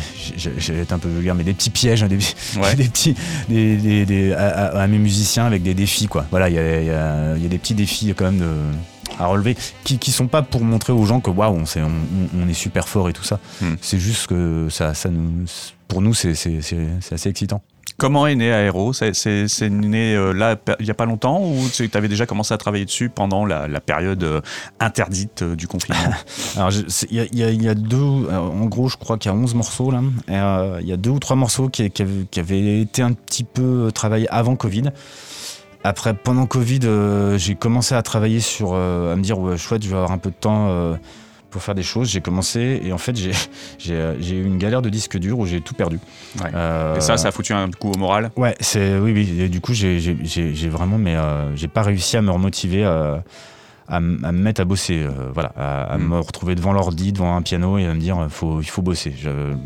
vais 0.72 0.78
être 0.82 0.92
un 0.92 0.98
peu 0.98 1.08
vulgaire 1.08 1.34
mais 1.34 1.44
des 1.44 1.54
petits 1.54 1.70
pièges 1.70 2.02
hein, 2.02 2.08
des, 2.08 2.18
Ouais. 2.60 2.74
des 2.74 2.84
petits 2.88 3.14
des, 3.48 3.76
des- 3.76 4.06
des- 4.06 4.32
à, 4.32 4.46
à- 4.66 4.86
mes 4.86 4.98
musiciens 4.98 5.46
avec 5.46 5.62
des 5.62 5.74
défis 5.74 6.06
quoi 6.08 6.26
voilà 6.30 6.48
il 6.48 6.54
y 6.54 6.58
a, 6.58 6.80
il 6.80 6.86
y 6.86 6.90
a- 6.90 7.36
il 7.36 7.42
y 7.42 7.46
a 7.46 7.48
des 7.48 7.58
petits 7.58 7.74
défis 7.74 8.12
quand 8.16 8.24
même 8.24 8.38
de, 8.38 8.50
à 9.18 9.26
relever 9.26 9.56
qui, 9.84 9.98
qui 9.98 10.10
sont 10.12 10.26
pas 10.26 10.42
pour 10.42 10.62
montrer 10.62 10.92
aux 10.92 11.06
gens 11.06 11.20
que 11.20 11.30
waouh 11.30 11.54
on, 11.56 11.66
sait- 11.66 11.82
on, 11.82 11.90
on- 12.42 12.48
est 12.48 12.54
super 12.54 12.88
fort 12.88 13.08
et 13.08 13.12
tout 13.12 13.24
ça 13.24 13.38
Hmm. 13.62 13.74
c'est 13.80 13.98
juste 13.98 14.26
que 14.26 14.68
ça, 14.70 14.94
ça 14.94 15.08
nous 15.10 15.44
pour 15.88 16.02
nous 16.02 16.14
c'est 16.14 16.34
c'est- 16.34 16.60
c'est- 16.62 16.88
c'est 17.00 17.14
assez 17.14 17.28
excitant 17.28 17.62
Comment 17.98 18.26
est 18.26 18.34
né 18.34 18.52
Aéro? 18.52 18.92
C'est 18.92 19.70
né 19.70 20.14
euh, 20.14 20.32
là 20.32 20.56
il 20.80 20.84
n'y 20.84 20.90
a 20.90 20.94
pas 20.94 21.06
longtemps 21.06 21.40
ou 21.40 21.66
tu 21.72 21.88
avais 21.94 22.08
déjà 22.08 22.26
commencé 22.26 22.52
à 22.52 22.58
travailler 22.58 22.84
dessus 22.84 23.08
pendant 23.08 23.46
la, 23.46 23.80
période 23.80 24.22
euh, 24.22 24.40
interdite 24.80 25.42
euh, 25.42 25.56
du 25.56 25.66
confinement? 25.66 26.00
Alors, 26.56 26.72
il 27.10 27.28
y 27.32 27.68
a, 27.68 27.74
deux, 27.74 27.96
en 27.98 28.66
gros, 28.66 28.88
je 28.88 28.98
crois 28.98 29.16
qu'il 29.16 29.30
y 29.30 29.34
a 29.34 29.36
11 29.36 29.54
morceaux 29.54 29.90
là. 29.90 30.02
Il 30.80 30.86
y 30.86 30.92
a 30.92 30.96
deux 30.96 31.10
ou 31.10 31.18
trois 31.18 31.36
morceaux 31.36 31.68
qui, 31.68 31.90
avaient, 32.36 32.80
été 32.80 33.00
un 33.00 33.12
petit 33.12 33.44
peu 33.44 33.90
travaillés 33.94 34.28
avant 34.28 34.56
Covid. 34.56 34.90
Après, 35.82 36.14
pendant 36.14 36.46
Covid, 36.46 36.80
j'ai 37.36 37.54
commencé 37.54 37.94
à 37.94 38.02
travailler 38.02 38.40
sur, 38.40 38.74
à 38.74 39.16
me 39.16 39.22
dire, 39.22 39.38
ouais, 39.38 39.56
chouette, 39.56 39.82
je 39.82 39.88
vais 39.88 39.96
avoir 39.96 40.12
un 40.12 40.18
peu 40.18 40.30
de 40.30 40.36
temps 40.36 40.96
pour 41.56 41.62
faire 41.62 41.74
des 41.74 41.82
choses. 41.82 42.10
J'ai 42.10 42.20
commencé 42.20 42.82
et 42.84 42.92
en 42.92 42.98
fait, 42.98 43.16
j'ai 43.16 43.32
euh, 43.90 44.14
j'ai 44.20 44.36
eu 44.36 44.44
une 44.44 44.58
galère 44.58 44.82
de 44.82 44.90
disque 44.90 45.16
dur 45.16 45.38
où 45.38 45.46
j'ai 45.46 45.62
tout 45.62 45.72
perdu. 45.72 45.98
Ouais. 46.42 46.50
Euh, 46.54 46.96
Et 46.96 47.00
ça, 47.00 47.16
ça 47.16 47.28
a 47.28 47.30
foutu 47.32 47.54
un 47.54 47.70
coup 47.70 47.90
au 47.92 47.96
moral? 47.96 48.30
Ouais, 48.36 48.54
c'est 48.60 48.98
oui, 48.98 49.12
oui. 49.14 49.40
Et 49.40 49.48
du 49.48 49.62
coup, 49.62 49.72
j'ai 49.72 50.68
vraiment, 50.68 50.98
mais 50.98 51.16
euh, 51.16 51.56
j'ai 51.56 51.68
pas 51.68 51.80
réussi 51.82 52.18
à 52.18 52.20
me 52.20 52.30
remotiver 52.30 52.84
à, 52.84 53.22
à 53.88 54.00
me 54.00 54.30
mettre 54.32 54.60
à 54.60 54.64
bosser, 54.66 55.06
voilà, 55.32 55.52
à, 55.56 55.94
à 55.94 55.96
Mm. 55.96 56.08
me 56.08 56.18
retrouver 56.20 56.54
devant 56.56 56.74
l'ordi, 56.74 57.12
devant 57.12 57.34
un 57.36 57.40
piano 57.42 57.78
et 57.78 57.86
à 57.86 57.94
me 57.94 58.00
dire, 58.00 58.26
faut, 58.28 58.60
il 58.60 58.68
faut 58.68 58.82
bosser. 58.82 59.14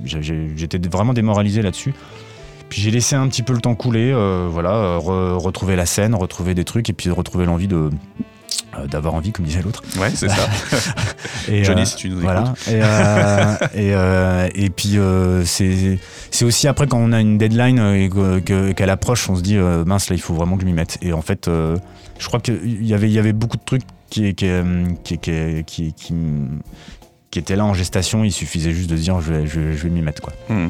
J'étais 0.04 0.78
vraiment 0.88 1.12
démoralisé 1.12 1.60
là-dessus. 1.62 1.92
Puis 2.68 2.80
j'ai 2.82 2.92
laissé 2.92 3.16
un 3.16 3.26
petit 3.26 3.42
peu 3.42 3.52
le 3.52 3.60
temps 3.60 3.74
couler, 3.74 4.12
euh, 4.14 4.46
voilà, 4.48 4.96
re- 4.98 5.32
retrouver 5.38 5.74
la 5.74 5.86
scène, 5.86 6.14
retrouver 6.14 6.54
des 6.54 6.62
trucs 6.64 6.88
et 6.88 6.92
puis 6.92 7.10
retrouver 7.10 7.44
l'envie 7.44 7.66
de 7.66 7.90
euh, 8.78 8.86
d'avoir 8.86 9.14
envie, 9.14 9.32
comme 9.32 9.44
disait 9.44 9.62
l'autre. 9.62 9.82
Ouais, 9.98 10.10
c'est 10.14 10.28
ça. 10.28 10.48
Et, 11.48 11.64
Johnny, 11.64 11.82
euh, 11.82 11.84
si 11.84 11.96
tu 11.96 12.08
nous 12.10 12.20
voilà. 12.20 12.54
Et, 12.68 12.80
euh, 12.82 14.48
et, 14.54 14.64
et 14.66 14.70
puis 14.70 14.98
c'est 15.44 16.44
aussi 16.44 16.68
après 16.68 16.86
quand 16.86 16.98
on 16.98 17.12
a 17.12 17.20
une 17.20 17.38
deadline 17.38 17.78
et 17.78 18.08
que- 18.08 18.38
que- 18.40 18.72
qu'elle 18.72 18.90
approche, 18.90 19.28
on 19.28 19.36
se 19.36 19.42
dit 19.42 19.56
mince 19.56 20.08
là 20.10 20.16
il 20.16 20.22
faut 20.22 20.34
vraiment 20.34 20.56
que 20.56 20.62
je 20.62 20.66
m'y 20.66 20.72
mette. 20.72 20.98
Et 21.02 21.12
en 21.12 21.22
fait, 21.22 21.46
je 21.48 22.26
crois 22.26 22.40
qu'il 22.40 22.84
y 22.86 22.94
avait 22.94 23.08
il 23.08 23.12
y 23.12 23.18
avait 23.18 23.32
beaucoup 23.32 23.56
de 23.56 23.64
trucs 23.64 23.82
qui 24.10 24.34
qui 24.34 25.18
qui 25.18 25.92
qui, 25.94 25.94
qui, 27.30 27.38
étaient 27.38 27.56
là 27.56 27.64
en 27.64 27.74
gestation. 27.74 28.24
Il 28.24 28.32
suffisait 28.32 28.72
juste 28.72 28.90
de 28.90 28.96
dire 28.96 29.20
je 29.20 29.32
vais 29.32 29.46
je, 29.46 29.60
vais- 29.60 29.72
je 29.76 29.82
vais 29.84 29.88
m'y 29.90 30.02
mettre 30.02 30.20
quoi. 30.22 30.32
Hmm. 30.48 30.68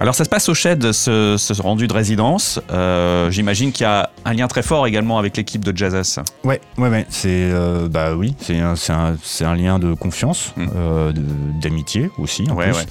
Alors 0.00 0.14
ça 0.14 0.24
se 0.24 0.28
passe 0.28 0.48
au 0.48 0.54
Shed, 0.54 0.92
ce, 0.92 1.36
ce 1.38 1.62
rendu 1.62 1.86
de 1.88 1.92
résidence. 1.92 2.60
Euh, 2.70 3.30
J'imagine 3.30 3.72
qu'il 3.72 3.84
y 3.84 3.86
a 3.88 4.10
un 4.24 4.32
lien 4.34 4.46
très 4.48 4.62
fort 4.62 4.86
également 4.86 5.18
avec 5.18 5.36
l'équipe 5.36 5.64
de 5.64 5.76
Jazzes. 5.76 6.20
Ouais, 6.44 6.60
ouais, 6.78 6.88
ouais. 6.88 7.06
C'est 7.08 7.28
euh, 7.30 7.88
bah 7.88 8.14
oui, 8.14 8.34
c'est 8.40 8.58
un, 8.58 8.76
c'est 8.76 8.92
un, 8.92 9.16
c'est 9.22 9.44
un 9.44 9.54
lien 9.54 9.78
de 9.78 9.94
confiance, 9.94 10.52
Mm. 10.56 10.66
euh, 10.76 11.12
d'amitié 11.62 12.10
aussi. 12.18 12.44
En 12.50 12.54
Ouais, 12.56 12.70
plus. 12.70 12.76
ouais. 12.78 12.86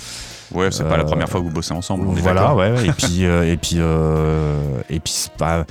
Ouais, 0.54 0.72
c'est 0.72 0.84
pas 0.84 0.98
la 0.98 1.06
première 1.06 1.30
fois 1.30 1.40
que 1.40 1.46
vous 1.46 1.52
bossez 1.52 1.74
ensemble. 1.74 2.06
on 2.08 2.12
Voilà, 2.12 2.54
ouais. 2.56 2.86
Et 2.86 2.92
puis, 2.92 3.24
et 3.24 3.56
puis, 3.58 3.78
et 4.90 5.00
puis, 5.00 5.14
c'est 5.14 5.32
pas. 5.34 5.66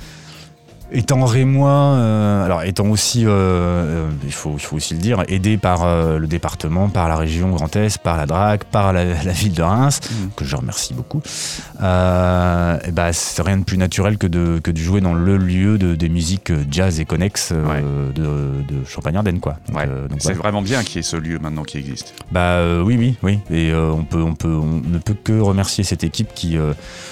Étant 0.93 1.23
rémois, 1.23 1.69
euh, 1.95 2.43
alors 2.45 2.63
étant 2.63 2.87
aussi, 2.87 3.25
euh, 3.25 3.29
euh, 3.29 4.09
il, 4.25 4.33
faut, 4.33 4.55
il 4.55 4.59
faut 4.59 4.75
aussi 4.75 4.93
le 4.93 4.99
dire, 4.99 5.23
aidé 5.29 5.57
par 5.57 5.83
euh, 5.85 6.17
le 6.19 6.27
département, 6.27 6.89
par 6.89 7.07
la 7.07 7.15
région 7.15 7.49
Grand 7.51 7.73
Est, 7.77 7.97
par 7.97 8.17
la 8.17 8.25
DRAC, 8.25 8.65
par 8.65 8.91
la, 8.91 9.05
la 9.23 9.31
ville 9.31 9.53
de 9.53 9.61
Reims, 9.61 10.01
Mhm. 10.11 10.31
que 10.35 10.43
je 10.43 10.53
remercie 10.55 10.93
beaucoup, 10.93 11.21
et 11.79 12.91
bah, 12.91 13.13
c'est 13.13 13.41
rien 13.41 13.57
de 13.57 13.63
plus 13.63 13.77
naturel 13.77 14.17
que 14.17 14.27
de, 14.27 14.59
que 14.61 14.69
de 14.71 14.77
jouer 14.77 14.99
dans 14.99 15.13
le 15.13 15.37
lieu 15.37 15.77
de, 15.77 15.95
des 15.95 16.09
musiques 16.09 16.51
jazz 16.69 16.99
et 16.99 17.05
connexes 17.05 17.53
de, 17.53 18.11
de 18.23 18.85
Champagne-Ardenne. 18.85 19.39
Quoi. 19.39 19.55
Donc, 19.69 19.77
Ouais. 19.77 19.87
donc 20.09 20.19
C'est 20.21 20.33
vraiment 20.33 20.61
bien 20.61 20.83
qu'il 20.83 20.97
y 20.97 20.99
ait 20.99 21.03
ce 21.03 21.15
lieu 21.15 21.39
maintenant 21.39 21.63
qui 21.63 21.77
existe. 21.77 22.13
Bah 22.31 22.59
oui, 22.83 22.97
oui, 22.97 23.15
oui. 23.23 23.39
Et 23.49 23.73
on 23.73 24.03
peut, 24.03 24.21
on 24.21 24.35
peut, 24.35 24.53
on 24.53 24.81
ne 24.85 24.97
peut 24.97 25.15
que 25.23 25.39
remercier 25.39 25.83
cette 25.85 26.03
équipe 26.03 26.33
qui 26.35 26.57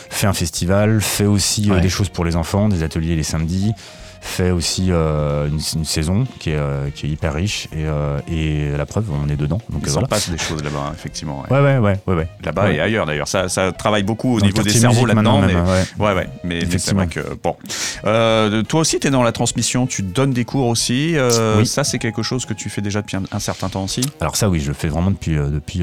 fait 0.09 0.27
un 0.27 0.33
festival, 0.33 0.99
fait 1.01 1.25
aussi 1.25 1.69
des 1.81 1.89
choses 1.89 2.09
pour 2.09 2.25
les 2.25 2.35
enfants, 2.35 2.67
des 2.67 2.83
ateliers 2.83 3.15
les 3.15 3.23
samedis, 3.23 3.68
dit 3.69 4.08
fait 4.21 4.51
aussi 4.51 4.87
euh, 4.89 5.47
une, 5.47 5.59
une 5.75 5.85
saison 5.85 6.25
qui 6.39 6.51
est, 6.51 6.57
euh, 6.57 6.89
qui 6.89 7.05
est 7.05 7.09
hyper 7.09 7.33
riche 7.33 7.67
et, 7.71 7.85
euh, 7.85 8.19
et 8.31 8.71
la 8.77 8.85
preuve, 8.85 9.05
on 9.11 9.29
est 9.29 9.35
dedans. 9.35 9.59
Donc 9.69 9.83
Il 9.85 9.91
voilà. 9.91 10.07
passe 10.07 10.29
des 10.29 10.37
choses 10.37 10.63
là-bas, 10.63 10.87
hein, 10.89 10.91
effectivement. 10.93 11.43
ouais. 11.49 11.57
Ouais, 11.59 11.77
ouais, 11.79 11.99
ouais, 12.07 12.13
ouais. 12.15 12.27
Là-bas 12.43 12.63
Ouais. 12.65 12.75
et 12.75 12.81
ailleurs 12.81 13.05
d'ailleurs. 13.05 13.27
Ça, 13.27 13.49
ça 13.49 13.71
travaille 13.71 14.03
beaucoup 14.03 14.35
au 14.35 14.39
Dans 14.39 14.45
niveau 14.45 14.61
des 14.61 14.69
cerveaux 14.69 15.05
là-dedans. 15.05 15.41
Mais... 15.41 15.55
ouais. 15.55 16.13
Ouais. 16.15 16.29
Mais, 16.43 16.59
Effectivement. 16.59 17.07
que. 17.07 17.21
Bon. 17.41 17.55
Toi 18.63 18.79
aussi, 18.81 18.99
tu 18.99 19.07
es 19.07 19.11
dans 19.11 19.23
la 19.23 19.31
transmission, 19.31 19.87
tu 19.87 20.01
donnes 20.03 20.31
des 20.33 20.45
cours 20.45 20.67
aussi. 20.67 21.15
Oui. 21.57 21.65
Ça, 21.65 21.83
c'est 21.83 21.99
quelque 21.99 22.23
chose 22.23 22.45
que 22.45 22.53
tu 22.53 22.69
fais 22.69 22.81
déjà 22.81 23.01
depuis 23.01 23.17
un, 23.17 23.23
un 23.31 23.39
certain 23.39 23.69
temps 23.69 23.83
aussi? 23.83 24.01
Alors 24.21 24.35
ça, 24.35 24.49
oui, 24.49 24.59
je 24.59 24.67
le 24.67 24.73
fais 24.73 24.87
vraiment 24.89 25.11
depuis, 25.11 25.35
depuis 25.35 25.79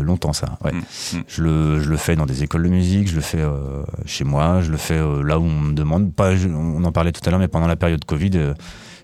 longtemps, 0.00 0.32
ça. 0.32 0.58
Ouais. 0.64 0.72
Mm, 0.72 0.78
mm. 1.18 1.22
Je, 1.26 1.42
le, 1.42 1.80
je 1.80 1.88
le 1.88 1.96
fais 1.96 2.16
dans 2.16 2.26
des 2.26 2.42
écoles 2.42 2.62
de 2.64 2.68
musique, 2.68 3.08
je 3.08 3.14
le 3.16 3.20
fais 3.20 3.44
chez 4.06 4.24
moi, 4.24 4.60
je 4.62 4.70
le 4.70 4.76
fais 4.76 4.98
là 5.24 5.38
où 5.38 5.44
on 5.44 5.60
me 5.60 5.72
demande. 5.72 6.12
Pas, 6.14 6.30
on 6.32 6.82
en 6.84 6.92
parlait 6.92 7.12
tout 7.12 7.20
à 7.26 7.30
l'heure, 7.30 7.40
mais 7.40 7.48
pendant 7.48 7.66
la 7.66 7.76
période 7.80 8.04
Covid, 8.04 8.30
euh, 8.36 8.54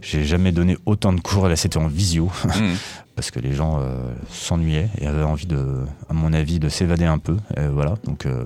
j'ai 0.00 0.25
jamais 0.25 0.52
donné 0.52 0.76
autant 0.87 1.12
de 1.12 1.21
cours. 1.21 1.49
Là, 1.49 1.56
c'était 1.56 1.78
en 1.78 1.88
visio, 1.88 2.30
Mm. 2.45 2.75
parce 3.16 3.33
que 3.33 3.40
les 3.40 3.52
gens 3.54 3.80
euh, 3.80 3.97
s'ennuyaient 4.30 4.88
et 5.00 5.06
avaient 5.09 5.25
envie, 5.25 5.47
de, 5.47 5.80
à 6.09 6.12
mon 6.12 6.33
avis, 6.33 6.61
de 6.61 6.68
s'évader 6.68 7.06
un 7.06 7.18
peu. 7.18 7.37
Euh, 7.59 7.71
voilà, 7.73 7.95
donc... 8.04 8.26
euh, 8.26 8.45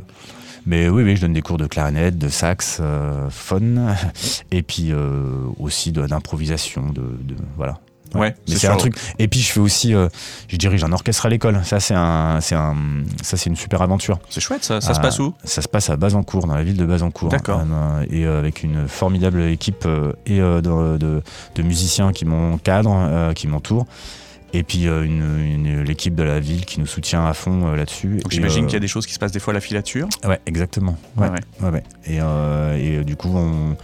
mais 0.66 0.90
oui, 0.90 1.02
oui, 1.02 1.16
je 1.16 1.22
donne 1.22 1.32
des 1.32 1.40
cours 1.40 1.56
de 1.56 1.66
clarinette, 1.66 2.18
de 2.18 2.28
sax, 2.28 2.82
phone, 3.30 3.96
et 4.50 4.62
puis 4.62 4.92
aussi 5.58 5.90
d'improvisation, 5.90 6.90
de, 6.90 7.00
de- 7.00 7.36
voilà. 7.56 7.78
Ouais, 8.14 8.34
Mais 8.48 8.56
c'est 8.56 8.66
un 8.66 8.76
truc. 8.76 8.94
Et 9.18 9.28
puis 9.28 9.40
je 9.40 9.52
fais 9.52 9.60
aussi, 9.60 9.94
euh, 9.94 10.08
je 10.48 10.56
dirige 10.56 10.82
un 10.84 10.92
orchestre 10.92 11.26
à 11.26 11.28
l'école. 11.28 11.60
Ça 11.64 11.78
c'est 11.80 11.94
un, 11.94 12.40
c'est 12.40 12.54
un, 12.56 12.74
ça 13.22 13.36
c'est 13.36 13.48
une 13.50 13.56
super 13.56 13.82
aventure. 13.82 14.18
C'est 14.28 14.40
chouette, 14.40 14.64
ça. 14.64 14.80
Ça 14.80 14.94
se 14.94 14.98
Ah, 14.98 15.02
passe 15.02 15.18
où? 15.20 15.34
Ça 15.44 15.62
se 15.62 15.68
passe 15.68 15.90
à 15.90 15.96
Bazancourt, 15.96 16.46
dans 16.46 16.54
la 16.56 16.62
ville 16.64 16.76
de 16.76 16.84
Bazancourt. 16.84 17.28
D'accord. 17.28 17.60
Euh, 17.60 18.04
et 18.10 18.26
euh, 18.26 18.38
avec 18.40 18.62
une 18.62 18.88
formidable 18.88 19.42
équipe 19.42 19.84
euh, 19.86 20.12
et 20.26 20.40
euh, 20.40 20.60
de, 20.60 20.98
de- 20.98 21.22
de 21.54 21.62
musiciens 21.62 22.12
qui 22.12 22.24
m'encadrent, 22.24 22.92
euh, 22.96 23.32
qui 23.32 23.46
m'entourent. 23.46 23.86
Et 24.52 24.64
puis 24.64 24.88
euh, 24.88 25.04
une, 25.04 25.38
une- 25.38 25.82
l'équipe 25.84 26.16
de 26.16 26.24
la 26.24 26.40
ville 26.40 26.64
qui 26.64 26.80
nous 26.80 26.86
soutient 26.86 27.24
à 27.24 27.32
fond 27.34 27.68
euh, 27.68 27.76
là-dessus. 27.76 28.18
Donc 28.22 28.32
j'imagine 28.32 28.64
euh, 28.64 28.66
qu'il 28.66 28.74
y 28.74 28.76
a 28.78 28.80
des 28.80 28.88
choses 28.88 29.06
qui 29.06 29.12
se 29.14 29.20
passent 29.20 29.30
des 29.30 29.38
fois 29.38 29.52
à 29.52 29.54
la 29.54 29.60
filature. 29.60 30.08
Ouais, 30.24 30.40
exactement. 30.46 30.96
Ouais, 31.16 31.28
Ouais, 31.28 31.34
ouais. 31.60 31.66
ouais, 31.66 31.70
ouais. 31.74 31.82
Et, 32.06 32.18
euh, 32.20 32.76
et 32.76 32.96
euh, 32.98 33.04
du 33.04 33.14
coup, 33.14 33.30
on, 33.32 33.76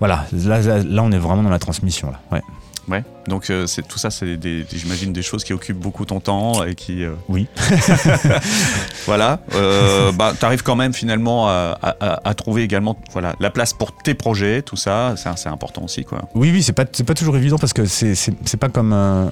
voilà, 0.00 0.26
là, 0.32 0.60
là, 0.60 0.78
là, 0.82 1.02
on 1.04 1.12
est 1.12 1.18
vraiment 1.18 1.44
dans 1.44 1.50
la 1.50 1.60
transmission 1.60 2.10
là. 2.10 2.20
Ouais. 2.32 2.42
Ouais. 2.88 3.04
Donc 3.28 3.48
euh, 3.50 3.66
c'est 3.68 3.86
tout 3.86 3.98
ça, 3.98 4.10
c'est 4.10 4.36
des, 4.36 4.64
des- 4.64 4.66
j'imagine 4.78 5.12
des 5.12 5.22
choses 5.22 5.44
qui 5.44 5.52
occupent 5.52 5.78
beaucoup 5.78 6.04
ton 6.04 6.18
temps 6.20 6.64
et 6.64 6.74
qui. 6.74 7.04
euh, 7.04 7.12
Oui. 7.28 7.46
voilà. 9.06 9.40
Euh, 9.54 10.12
bah, 10.12 10.32
t'arrives 10.38 10.62
quand 10.62 10.76
même 10.76 10.92
finalement 10.92 11.48
à, 11.48 11.78
à- 11.82 11.96
à- 12.00 12.28
à 12.28 12.34
trouver 12.34 12.62
également, 12.62 12.96
voilà, 13.12 13.34
la 13.40 13.50
place 13.50 13.72
pour 13.72 13.92
tes 13.96 14.14
projets, 14.14 14.62
tout 14.62 14.76
ça. 14.76 15.14
C'est 15.36 15.48
important 15.48 15.82
aussi, 15.84 16.04
quoi. 16.04 16.22
Oui, 16.34 16.50
oui, 16.52 16.62
c'est 16.62 16.72
pas, 16.72 16.84
pas 16.84 17.14
toujours 17.14 17.36
évident 17.36 17.58
parce 17.58 17.72
que 17.72 17.84
c'est, 17.84 18.14
c'est, 18.14 18.56
pas 18.56 18.68
comme 18.68 18.92
un, 18.92 19.30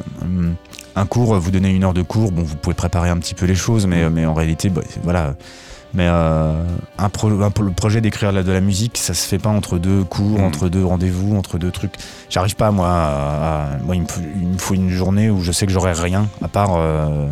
un 0.96 1.06
cours, 1.06 1.34
vous 1.38 1.50
donnez 1.50 1.70
une 1.70 1.84
heure 1.84 1.94
de 1.94 2.02
cours, 2.02 2.32
bon, 2.32 2.42
vous 2.42 2.56
pouvez 2.56 2.74
préparer 2.74 3.10
un 3.10 3.18
petit 3.18 3.34
peu 3.34 3.46
les 3.46 3.54
choses, 3.54 3.86
mais, 3.86 4.08
mais 4.10 4.26
en 4.26 4.34
réalité, 4.34 4.68
bah, 4.68 4.82
voilà. 5.02 5.34
Mais 5.92 6.06
euh, 6.08 6.54
un 6.98 7.08
pro- 7.08 7.42
un 7.42 7.50
pro- 7.50 7.64
le 7.64 7.72
projet 7.72 8.00
d'écrire 8.00 8.32
de 8.32 8.52
la 8.52 8.60
musique, 8.60 8.96
ça 8.96 9.12
se 9.12 9.26
fait 9.26 9.38
pas 9.38 9.48
entre 9.50 9.78
deux 9.78 10.04
cours, 10.04 10.38
Mm. 10.38 10.44
entre 10.44 10.68
deux 10.68 10.84
rendez-vous, 10.84 11.36
entre 11.36 11.58
deux 11.58 11.70
trucs. 11.72 11.94
J'arrive 12.28 12.54
pas, 12.54 12.70
moi, 12.70 12.88
à, 12.88 13.72
à- 13.74 13.78
moi 13.78 13.96
il, 13.96 14.02
me 14.02 14.06
faut, 14.06 14.20
il 14.40 14.46
me 14.48 14.58
faut 14.58 14.74
une 14.74 14.90
journée 14.90 15.30
où 15.30 15.42
je 15.42 15.50
sais 15.50 15.66
que 15.66 15.72
j'aurai 15.72 15.92
rien 15.92 16.28
à 16.42 16.48
part, 16.48 16.76
euh, 16.76 17.26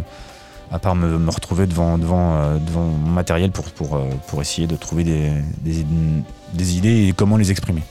à 0.72 0.78
part 0.80 0.96
me, 0.96 1.18
me 1.18 1.30
retrouver 1.30 1.66
devant, 1.68 1.98
devant, 1.98 2.34
euh, 2.34 2.58
devant 2.58 2.82
mon 2.82 3.10
matériel 3.12 3.52
pour, 3.52 3.66
pour, 3.66 4.00
pour 4.26 4.40
essayer 4.42 4.66
de 4.66 4.74
trouver 4.76 5.04
des, 5.04 5.30
des, 5.62 5.86
des 6.54 6.76
idées 6.76 7.06
et 7.08 7.12
comment 7.12 7.36
les 7.36 7.50
exprimer. 7.52 7.82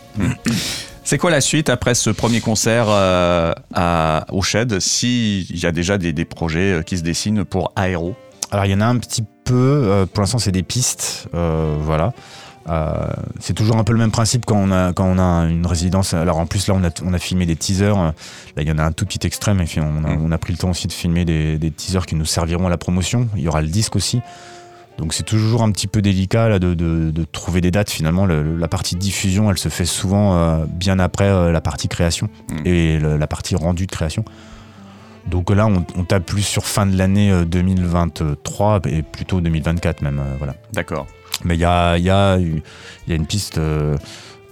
C'est 1.06 1.18
quoi 1.18 1.32
la 1.32 1.40
suite 1.40 1.70
après 1.70 1.96
ce 1.96 2.10
premier 2.10 2.42
concert 2.42 2.88
à, 2.90 4.26
au 4.32 4.42
Shed 4.42 4.80
S'il 4.82 5.58
y 5.58 5.66
a 5.66 5.72
déjà 5.72 5.98
des, 5.98 6.12
des 6.12 6.26
projets 6.26 6.82
qui 6.86 6.98
se 6.98 7.04
dessinent 7.04 7.46
pour 7.46 7.72
Aéro? 7.78 8.16
Alors 8.52 8.66
il 8.66 8.72
y 8.72 8.76
en 8.76 8.82
a 8.82 8.86
un 8.86 8.98
petit 8.98 9.22
peu, 9.22 9.28
euh, 9.56 10.06
pour 10.06 10.22
l'instant 10.22 10.38
c'est 10.40 10.52
des 10.52 10.64
pistes, 10.64 11.28
euh, 11.34 11.76
voilà. 11.80 12.14
Euh, 12.70 12.92
c'est 13.40 13.54
toujours 13.54 13.78
un 13.78 13.86
peu 13.86 13.94
le 13.94 14.00
même 14.00 14.12
principe 14.12 14.46
quand 14.46 14.58
on 14.58 14.72
a, 14.72 14.92
quand 14.92 15.06
on 15.06 15.18
a 15.20 15.46
une 15.48 15.66
résidence. 15.66 16.14
Alors 16.14 16.38
en 16.38 16.46
plus 16.46 16.68
là 16.68 16.74
on 16.76 16.84
a, 16.84 16.90
on 17.06 17.14
a 17.14 17.18
filmé 17.20 17.46
des 17.46 17.56
teasers, 17.56 17.96
là 17.96 18.14
il 18.58 18.68
y 18.68 18.72
en 18.72 18.78
a 18.78 18.84
un 18.84 18.92
tout 18.92 19.06
petit 19.06 19.26
extrême 19.26 19.62
et 19.62 19.64
puis 19.64 19.80
on 19.80 20.04
a, 20.04 20.10
on 20.20 20.32
a 20.34 20.38
pris 20.38 20.52
le 20.52 20.58
temps 20.60 20.72
aussi 20.72 20.88
de 20.88 20.92
filmer 20.92 21.24
des, 21.24 21.58
des 21.58 21.72
teasers 21.72 22.06
qui 22.06 22.16
nous 22.16 22.26
serviront 22.26 22.68
à 22.68 22.70
la 22.70 22.78
promotion. 22.78 23.30
Il 23.38 23.42
y 23.44 23.48
aura 23.48 23.62
le 23.62 23.68
disque 23.70 23.96
aussi. 23.96 24.20
Donc 24.98 25.14
c'est 25.14 25.24
toujours 25.24 25.62
un 25.64 25.72
petit 25.72 25.88
peu 25.88 26.02
délicat 26.02 26.50
là, 26.50 26.60
de, 26.60 26.74
de- 26.74 27.12
de 27.12 27.24
trouver 27.24 27.62
des 27.62 27.72
dates 27.72 27.90
finalement. 27.92 28.26
Le- 28.26 28.58
la 28.58 28.68
partie 28.68 28.96
diffusion 28.98 29.50
elle 29.50 29.58
se 29.60 29.70
fait 29.70 29.86
souvent 29.86 30.36
euh, 30.36 30.66
bien 30.68 31.00
après 31.00 31.30
euh, 31.30 31.52
la 31.54 31.62
partie 31.62 31.88
création 31.88 32.28
Mm. 32.52 32.56
et 32.68 32.98
le- 33.00 33.16
la 33.16 33.28
partie 33.28 33.56
rendue 33.56 33.86
de 33.86 33.92
création. 33.92 34.26
Donc 35.30 35.50
là, 35.50 35.68
on, 35.68 35.86
on 35.96 36.04
tape 36.04 36.26
plus 36.26 36.42
sur 36.42 36.66
fin 36.66 36.86
de 36.86 36.98
l'année 36.98 37.32
euh, 37.32 37.46
2023 37.46 38.82
et 38.86 39.02
plutôt 39.04 39.42
2024 39.42 40.02
même. 40.02 40.20
euh, 40.20 40.36
voilà. 40.38 40.56
D'accord. 40.74 41.08
Mais 41.44 41.56
il 41.56 41.60
y 41.60 41.66
a, 41.66 41.98
il 41.98 42.04
y, 42.04 42.10
a, 42.10 42.40
eu- 42.40 42.62
il 43.06 43.10
y 43.10 43.14
a 43.14 43.16
une 43.16 43.28
piste, 43.28 43.58
euh, 43.58 43.96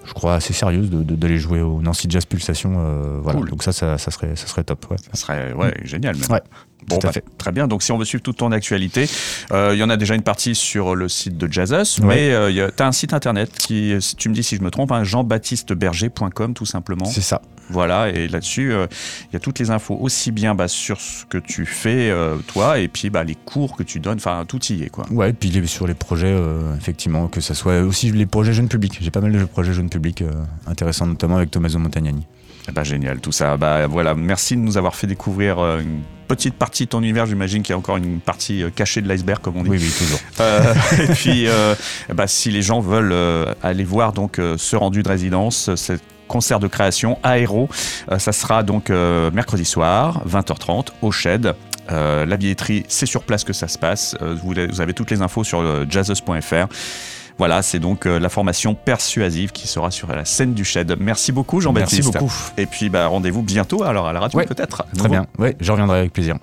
je 0.05 0.13
crois, 0.13 0.36
assez 0.36 0.53
sérieuse 0.53 0.89
de- 0.89 1.03
de- 1.03 1.15
d'aller 1.15 1.38
jouer 1.39 1.62
au 1.62 1.82
Nancy 1.82 2.08
Jazz 2.10 2.25
Pulsation. 2.25 2.75
euh, 2.77 3.20
voilà. 3.22 3.39
Cool. 3.39 3.50
Donc 3.50 3.63
ça, 3.63 3.72
ça, 3.72 3.98
ça 3.98 4.12
serait, 4.12 4.36
ça 4.36 4.48
serait 4.48 4.63
top. 4.63 4.86
Ouais. 4.91 4.98
Ça 5.12 5.15
serait 5.20 5.53
ouais, 5.53 5.74
génial 5.84 6.15
même. 6.17 6.29
Ouais, 6.29 6.41
Bon, 6.88 6.98
tout 6.98 7.08
à 7.08 7.10
bah, 7.10 7.13
fait. 7.13 7.24
Très 7.38 7.51
bien. 7.51 7.68
Donc, 7.68 7.82
si 7.84 7.92
on 7.92 7.98
veut 7.98 8.06
suivre 8.06 8.22
toute 8.24 8.38
ton 8.38 8.51
actualité, 8.51 9.10
euh, 9.51 9.72
il 9.74 9.80
y 9.80 9.84
en 9.84 9.89
a 9.89 9.98
déjà 9.98 10.13
une 10.15 10.22
partie 10.22 10.54
sur 10.56 10.96
le 10.96 11.10
site 11.10 11.38
de 11.38 11.51
Jazzus, 11.51 12.01
Ouais. 12.04 12.32
mais 12.51 12.72
tu 12.75 12.84
as 12.84 12.88
un 12.88 12.92
site 12.92 13.13
internet 13.13 13.51
qui, 13.58 13.96
si 14.00 14.15
tu 14.15 14.30
me 14.30 14.34
dis 14.34 14.44
si 14.44 14.56
je 14.56 14.62
me 14.62 14.70
trompe, 14.72 14.92
hein, 14.92 15.04
jean-baptisteberger.com 15.04 16.54
tout 16.54 16.65
simplement. 16.65 17.06
C'est 17.06 17.22
ça. 17.22 17.42
Voilà, 17.72 18.10
et 18.10 18.27
là-dessus, 18.27 18.72
euh, 18.74 18.86
il 19.24 19.34
y 19.34 19.36
a 19.36 19.39
toutes 19.39 19.58
les 19.58 19.72
infos 19.72 19.98
aussi 20.00 20.32
bien 20.32 20.54
bah, 20.54 20.68
sur 20.68 21.01
ce 21.01 21.25
que 21.25 21.39
tu 21.39 21.65
fais 21.65 22.12
euh, 22.12 22.36
toi, 22.46 22.77
et 22.77 22.88
puis 22.88 23.10
bah, 23.10 23.24
les 23.24 23.34
cours 23.34 23.75
que 23.75 23.82
tu 23.82 24.00
donnes, 24.00 24.18
enfin 24.18 24.46
tout 24.48 24.63
y 24.72 24.84
est 24.84 24.89
quoi. 24.89 25.08
Ouais, 25.10 25.34
puis 25.34 25.50
les- 25.50 25.65
sur 25.65 25.88
les 25.88 25.96
projets, 25.96 26.27
euh, 26.32 26.75
effectivement, 26.77 27.27
que 27.27 27.42
ce 27.42 27.56
soit 27.56 27.80
aussi 27.82 28.12
les 28.12 28.27
projets 28.27 28.54
jeunes 28.54 28.68
publics. 28.70 29.00
J'ai 29.01 29.10
pas 29.10 29.22
mal 29.22 29.32
de 29.32 29.44
projets 29.46 29.74
jeunes 29.74 29.89
publics 29.89 30.22
euh, 30.22 30.32
intéressants, 30.68 31.08
notamment 31.08 31.38
avec 31.38 31.50
Tommaso 31.50 31.80
Montagnani. 31.80 32.27
Eh 32.68 32.72
ben, 32.72 32.84
génial, 32.84 33.20
tout 33.20 33.32
ça. 33.32 33.58
Bah, 33.58 33.88
voilà, 33.88 34.16
merci 34.16 34.56
de 34.56 34.62
nous 34.62 34.78
avoir 34.78 34.96
fait 34.96 35.08
découvrir 35.08 35.60
euh, 35.60 35.82
une 35.82 36.02
petite 36.28 36.56
partie 36.56 36.86
de 36.86 36.90
ton 36.90 37.02
univers. 37.02 37.26
J'imagine 37.26 37.62
qu'il 37.62 37.74
y 37.74 37.76
a 37.76 37.78
encore 37.78 37.98
une 37.98 38.20
partie 38.20 38.64
euh, 38.64 38.70
cachée 38.70 39.02
de 39.02 39.08
l'iceberg, 39.08 39.40
comme 39.42 39.58
on 39.58 39.64
dit. 39.64 39.70
Oui, 39.70 39.78
oui, 39.80 39.92
toujours. 39.98 40.20
Euh, 40.40 40.74
et 41.00 41.08
puis, 41.14 41.48
euh, 41.48 41.76
bah, 42.14 42.28
si 42.28 42.52
les 42.52 42.62
gens 42.62 42.80
veulent 42.80 43.14
euh, 43.14 43.54
aller 43.64 43.84
voir 43.84 44.14
donc 44.14 44.40
ce 44.58 44.76
rendu 44.76 45.02
de 45.02 45.08
résidence, 45.08 45.70
euh, 45.70 45.76
ce 45.76 45.94
concert 46.28 46.60
de 46.60 46.68
création 46.68 47.20
Aéro, 47.24 47.70
ça 48.18 48.32
sera 48.32 48.64
donc 48.64 48.90
euh, 48.90 49.30
mercredi 49.32 49.64
soir, 49.64 50.24
20h30, 50.28 50.88
au 51.04 51.12
Shed. 51.12 51.54
Euh, 51.92 52.26
la 52.26 52.38
billetterie, 52.38 52.84
c'est 52.88 53.06
sur 53.06 53.24
place 53.24 53.44
que 53.44 53.54
ça 53.54 53.68
se 53.68 53.78
passe. 53.78 54.16
Euh, 54.22 54.36
vous, 54.42 54.54
vous 54.70 54.82
avez 54.82 54.94
toutes 54.94 55.12
les 55.12 55.22
infos 55.22 55.44
sur 55.44 55.90
jazzes.fr. 55.90 56.68
Voilà, 57.38 57.62
c'est 57.62 57.80
donc 57.80 58.06
la 58.06 58.30
formation 58.30 58.75
persuasive 58.75 59.51
qui 59.51 59.68
sera 59.68 59.92
sur 59.92 60.08
la 60.08 60.25
scène 60.25 60.54
du 60.54 60.63
Shed. 60.63 60.96
Merci 61.00 61.32
beaucoup 61.32 61.60
Jean-Baptiste. 61.60 62.04
Merci 62.04 62.18
beaucoup. 62.18 62.34
Et 62.58 62.65
puis 62.65 62.89
bah, 62.89 63.08
rendez-vous 63.08 63.42
bientôt 63.42 63.84
alors 63.84 64.08
à 64.08 64.13
la 64.13 64.20
radio 64.22 64.39
peut-être. 64.42 64.86
Très 64.98 65.10
bien, 65.10 65.25
oui, 65.38 65.50
je 65.60 65.72
reviendrai 65.72 66.00
avec 66.00 66.13
plaisir. 66.13 66.38